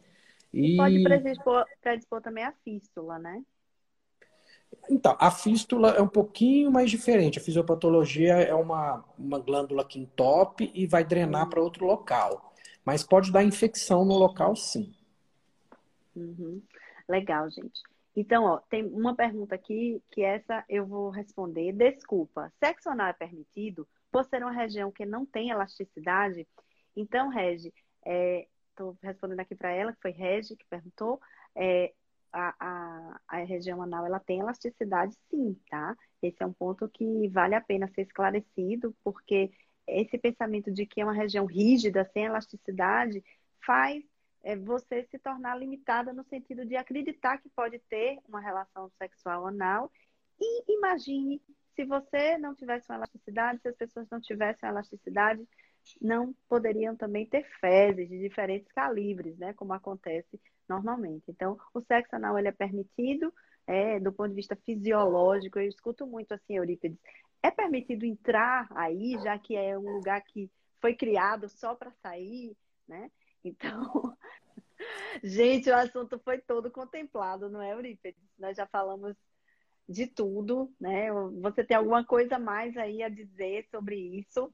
[0.54, 3.42] E, e pode predispor, predispor também a fístula, né?
[4.90, 7.40] Então, a fístula é um pouquinho mais diferente.
[7.40, 12.54] A fisiopatologia é uma, uma glândula que entope e vai drenar para outro local.
[12.86, 14.94] Mas pode dar infecção no local, sim.
[16.16, 16.62] Uhum.
[17.08, 17.82] Legal, gente.
[18.16, 21.72] Então, ó, tem uma pergunta aqui que essa eu vou responder.
[21.72, 23.88] Desculpa, sexo anal é permitido?
[24.14, 26.48] por ser uma região que não tem elasticidade,
[26.96, 27.74] então, Regi,
[28.70, 31.20] estou é, respondendo aqui para ela, que foi Regi que perguntou,
[31.56, 31.92] é,
[32.34, 35.96] a, a, região anal ela tem elasticidade sim, tá?
[36.22, 39.52] Esse é um ponto que vale a pena ser esclarecido, porque
[39.88, 43.24] esse pensamento de que é uma região rígida, sem elasticidade,
[43.66, 44.04] faz
[44.44, 49.48] é, você se tornar limitada no sentido de acreditar que pode ter uma relação sexual
[49.48, 49.92] anal
[50.40, 51.42] e imagine
[51.76, 55.48] se você não tivesse uma elasticidade, se as pessoas não tivessem uma elasticidade,
[56.02, 59.54] não poderiam também ter fezes de diferentes calibres, né?
[59.54, 61.24] Como acontece normalmente.
[61.28, 63.34] Então, o sexo anal ele é permitido,
[63.66, 65.60] é, do ponto de vista fisiológico.
[65.60, 67.00] Eu escuto muito assim, Eurípides,
[67.42, 70.50] é permitido entrar aí, já que é um lugar que
[70.82, 72.56] foi criado só para sair,
[72.88, 73.12] né?
[73.44, 74.16] Então,
[75.24, 78.22] gente, o assunto foi todo contemplado, não é, Eurípides?
[78.38, 79.16] Nós já falamos
[79.88, 81.12] de tudo, né?
[81.42, 84.52] Você tem alguma coisa mais aí a dizer sobre isso?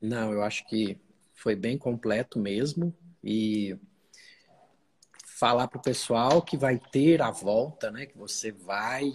[0.00, 0.98] Não, eu acho que
[1.34, 3.76] foi bem completo mesmo e
[5.40, 8.04] falar para o pessoal que vai ter a volta, né?
[8.04, 9.10] Que você vai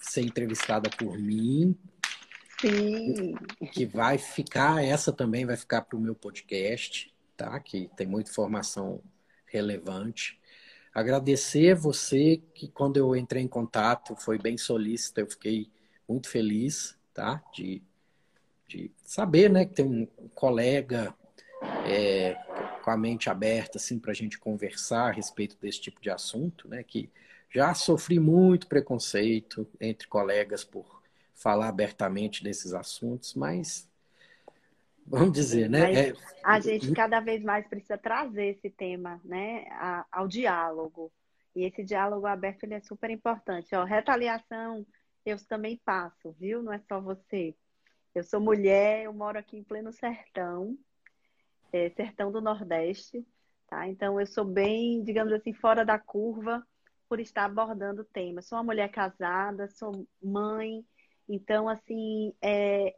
[0.00, 1.78] ser entrevistada por mim.
[2.60, 3.36] Sim.
[3.72, 7.60] Que vai ficar, essa também vai ficar para o meu podcast, tá?
[7.60, 9.00] Que tem muita informação
[9.46, 10.40] relevante.
[10.92, 15.70] Agradecer você que quando eu entrei em contato foi bem solícita, eu fiquei
[16.08, 17.40] muito feliz, tá?
[17.54, 17.80] De,
[18.66, 21.14] de saber, né, que tem um colega
[21.86, 22.36] é,
[22.88, 26.66] com a mente aberta, assim, para a gente conversar a respeito desse tipo de assunto,
[26.66, 26.82] né?
[26.82, 27.10] Que
[27.50, 31.02] Já sofri muito preconceito entre colegas por
[31.34, 33.86] falar abertamente desses assuntos, mas
[35.06, 36.08] vamos dizer, né?
[36.08, 36.14] É...
[36.42, 39.66] A gente cada vez mais precisa trazer esse tema, né,
[40.10, 41.12] ao diálogo.
[41.54, 43.74] E esse diálogo aberto ele é super importante.
[43.74, 44.86] Ó, retaliação,
[45.26, 46.62] eu também passo, viu?
[46.62, 47.54] Não é só você.
[48.14, 50.74] Eu sou mulher, eu moro aqui em pleno sertão,
[51.72, 53.26] é, sertão do Nordeste,
[53.68, 53.88] tá?
[53.88, 56.66] Então eu sou bem, digamos assim, fora da curva
[57.08, 58.42] por estar abordando o tema.
[58.42, 60.84] Sou uma mulher casada, sou mãe,
[61.28, 62.94] então assim, é,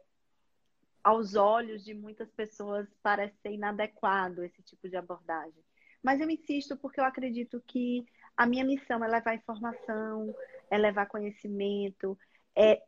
[1.03, 5.63] aos olhos de muitas pessoas parece ser inadequado esse tipo de abordagem.
[6.03, 8.05] Mas eu insisto porque eu acredito que
[8.35, 10.33] a minha missão é levar informação,
[10.69, 12.17] é levar conhecimento,
[12.55, 12.81] é,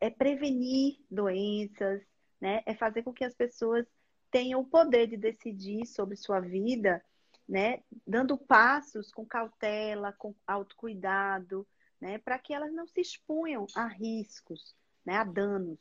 [0.00, 2.02] é prevenir doenças,
[2.40, 2.62] né?
[2.66, 3.86] É fazer com que as pessoas
[4.30, 7.02] tenham o poder de decidir sobre sua vida,
[7.48, 7.82] né?
[8.06, 11.66] Dando passos com cautela, com autocuidado,
[12.00, 12.18] né?
[12.18, 14.74] Para que elas não se expunham a riscos,
[15.04, 15.16] né?
[15.16, 15.78] A danos.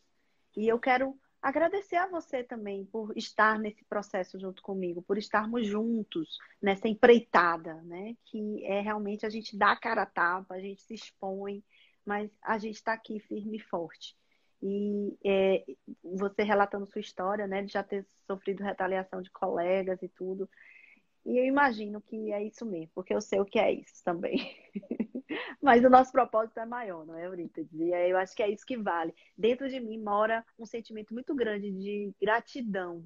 [0.55, 5.67] E eu quero agradecer a você também por estar nesse processo junto comigo, por estarmos
[5.67, 8.15] juntos nessa empreitada, né?
[8.25, 11.63] Que é realmente a gente dá a cara a tapa, a gente se expõe,
[12.05, 14.15] mas a gente está aqui firme e forte.
[14.61, 15.63] E é,
[16.03, 20.49] você relatando sua história, né, de já ter sofrido retaliação de colegas e tudo.
[21.27, 24.55] E eu imagino que é isso mesmo, porque eu sei o que é isso também.
[25.61, 27.73] Mas o nosso propósito é maior, não é, Eurípides?
[27.73, 29.13] E eu acho que é isso que vale.
[29.37, 33.05] Dentro de mim mora um sentimento muito grande de gratidão.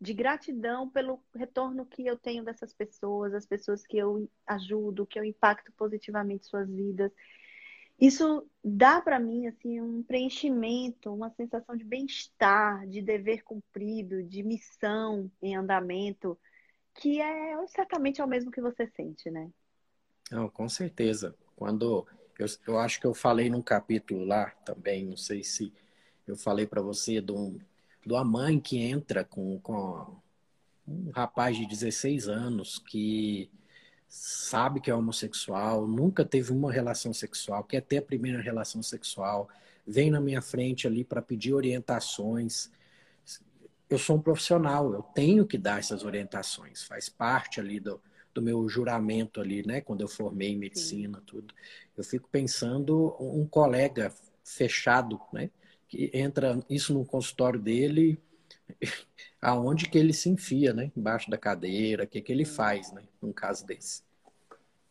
[0.00, 5.18] De gratidão pelo retorno que eu tenho dessas pessoas, as pessoas que eu ajudo, que
[5.18, 7.12] eu impacto positivamente suas vidas.
[8.00, 14.42] Isso dá para mim assim um preenchimento, uma sensação de bem-estar, de dever cumprido, de
[14.42, 16.38] missão em andamento,
[16.94, 19.48] que é certamente é o mesmo que você sente, né?
[20.30, 21.36] Não, com certeza.
[21.54, 22.06] Quando
[22.38, 25.72] eu, eu acho que eu falei num capítulo lá também, não sei se
[26.26, 27.58] eu falei para você de, um,
[28.04, 30.16] de uma mãe que entra com, com
[30.86, 33.50] um rapaz de 16 anos que
[34.14, 39.48] sabe que é homossexual, nunca teve uma relação sexual, quer ter a primeira relação sexual,
[39.84, 42.70] vem na minha frente ali para pedir orientações.
[43.90, 48.00] Eu sou um profissional, eu tenho que dar essas orientações, faz parte ali do,
[48.32, 49.80] do meu juramento ali, né?
[49.80, 51.24] Quando eu formei em medicina, Sim.
[51.26, 51.52] tudo.
[51.96, 54.12] Eu fico pensando um colega
[54.44, 55.50] fechado, né?
[55.88, 58.16] Que entra isso no consultório dele,
[59.42, 60.92] aonde que ele se enfia, né?
[60.96, 63.02] Embaixo da cadeira, o que, que ele faz, né?
[63.20, 64.03] Num caso desse.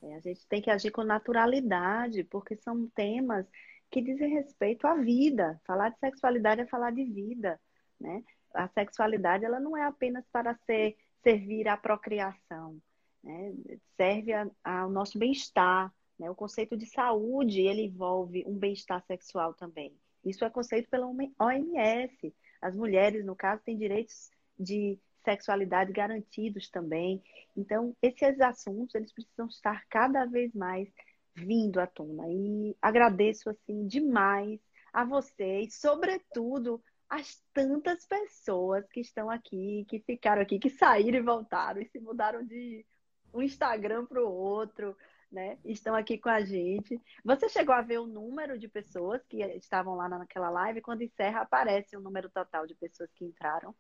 [0.04, 3.48] É, a gente tem que agir com naturalidade, porque são temas
[3.90, 5.60] que dizem respeito à vida.
[5.66, 7.60] Falar de sexualidade é falar de vida,
[8.00, 8.24] né?
[8.54, 12.78] A sexualidade ela não é apenas para ser servir à procriação,
[13.24, 13.54] né?
[13.96, 16.30] Serve a, ao nosso bem-estar, né?
[16.30, 19.96] O conceito de saúde ele envolve um bem-estar sexual também.
[20.26, 22.36] Isso é conceito pela OMS.
[22.62, 27.22] As mulheres, no caso, têm direitos de sexualidade garantidos também.
[27.56, 30.90] Então, esses assuntos, eles precisam estar cada vez mais
[31.36, 32.26] vindo à tona.
[32.30, 34.60] E agradeço, assim, demais
[34.92, 41.22] a vocês, sobretudo as tantas pessoas que estão aqui, que ficaram aqui, que saíram e
[41.22, 42.86] voltaram e se mudaram de
[43.34, 44.96] um Instagram para o outro,
[45.32, 45.58] né?
[45.66, 47.00] Estão aqui com a gente.
[47.24, 50.82] Você chegou a ver o número de pessoas que estavam lá naquela live?
[50.82, 53.76] Quando encerra, aparece o número total de pessoas que entraram.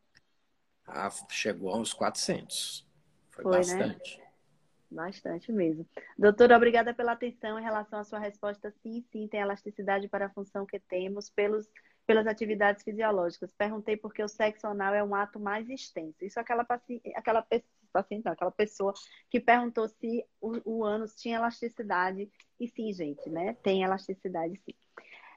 [0.86, 2.86] Ah, chegou aos 400.
[3.30, 3.58] Foi, Foi né?
[3.58, 4.18] bastante.
[4.18, 4.24] Né?
[4.92, 5.88] Bastante mesmo.
[6.18, 8.72] Doutora, obrigada pela atenção em relação à sua resposta.
[8.84, 11.68] Sim, sim, tem elasticidade para a função que temos pelos,
[12.06, 13.52] pelas atividades fisiológicas.
[13.58, 16.24] Perguntei porque o sexo anal é um ato mais extenso.
[16.24, 16.66] Isso aquela,
[17.16, 17.48] aquela
[17.92, 18.94] paciente, não, aquela pessoa
[19.30, 22.30] que perguntou se o, o ânus tinha elasticidade.
[22.60, 23.56] E sim, gente, né?
[23.64, 24.76] Tem elasticidade sim.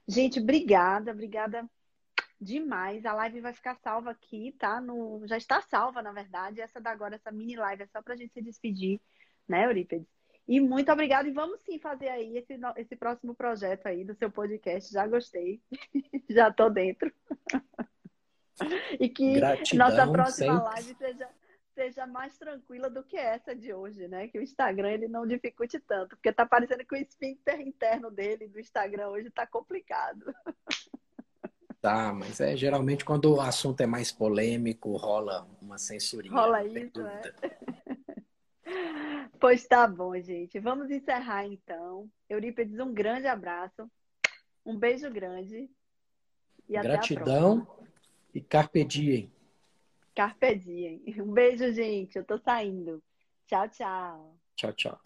[0.06, 1.68] Gente, obrigada, obrigada
[2.40, 3.04] demais.
[3.06, 4.80] A live vai ficar salva aqui, tá?
[4.80, 6.60] No, já está salva, na verdade.
[6.60, 9.00] Essa da agora, essa mini live, é só pra gente se despedir,
[9.48, 10.06] né, Eurípides?
[10.48, 11.28] E muito obrigada.
[11.28, 14.92] E vamos sim fazer aí esse, esse próximo projeto aí do seu podcast.
[14.92, 15.60] Já gostei.
[16.30, 17.12] já tô dentro.
[19.00, 20.64] e que Gratidão, nossa próxima sempre.
[20.64, 21.28] live seja,
[21.74, 24.28] seja mais tranquila do que essa de hoje, né?
[24.28, 28.46] Que o Instagram ele não dificulte tanto, porque tá parecendo que o esfíncter interno dele
[28.46, 30.32] do Instagram hoje tá complicado.
[32.12, 36.34] Mas é geralmente quando o assunto é mais polêmico, rola uma censurinha.
[36.34, 37.22] Rola isso, né?
[39.38, 40.58] Pois tá bom, gente.
[40.58, 42.10] Vamos encerrar então.
[42.28, 43.88] Eurípides, um grande abraço.
[44.64, 45.70] Um beijo grande.
[46.68, 47.66] E Gratidão
[48.34, 49.30] e carpe diem.
[50.14, 51.02] Carpe diem.
[51.18, 52.16] Um beijo, gente.
[52.16, 53.02] Eu tô saindo.
[53.46, 54.36] Tchau, tchau.
[54.56, 55.05] Tchau, tchau.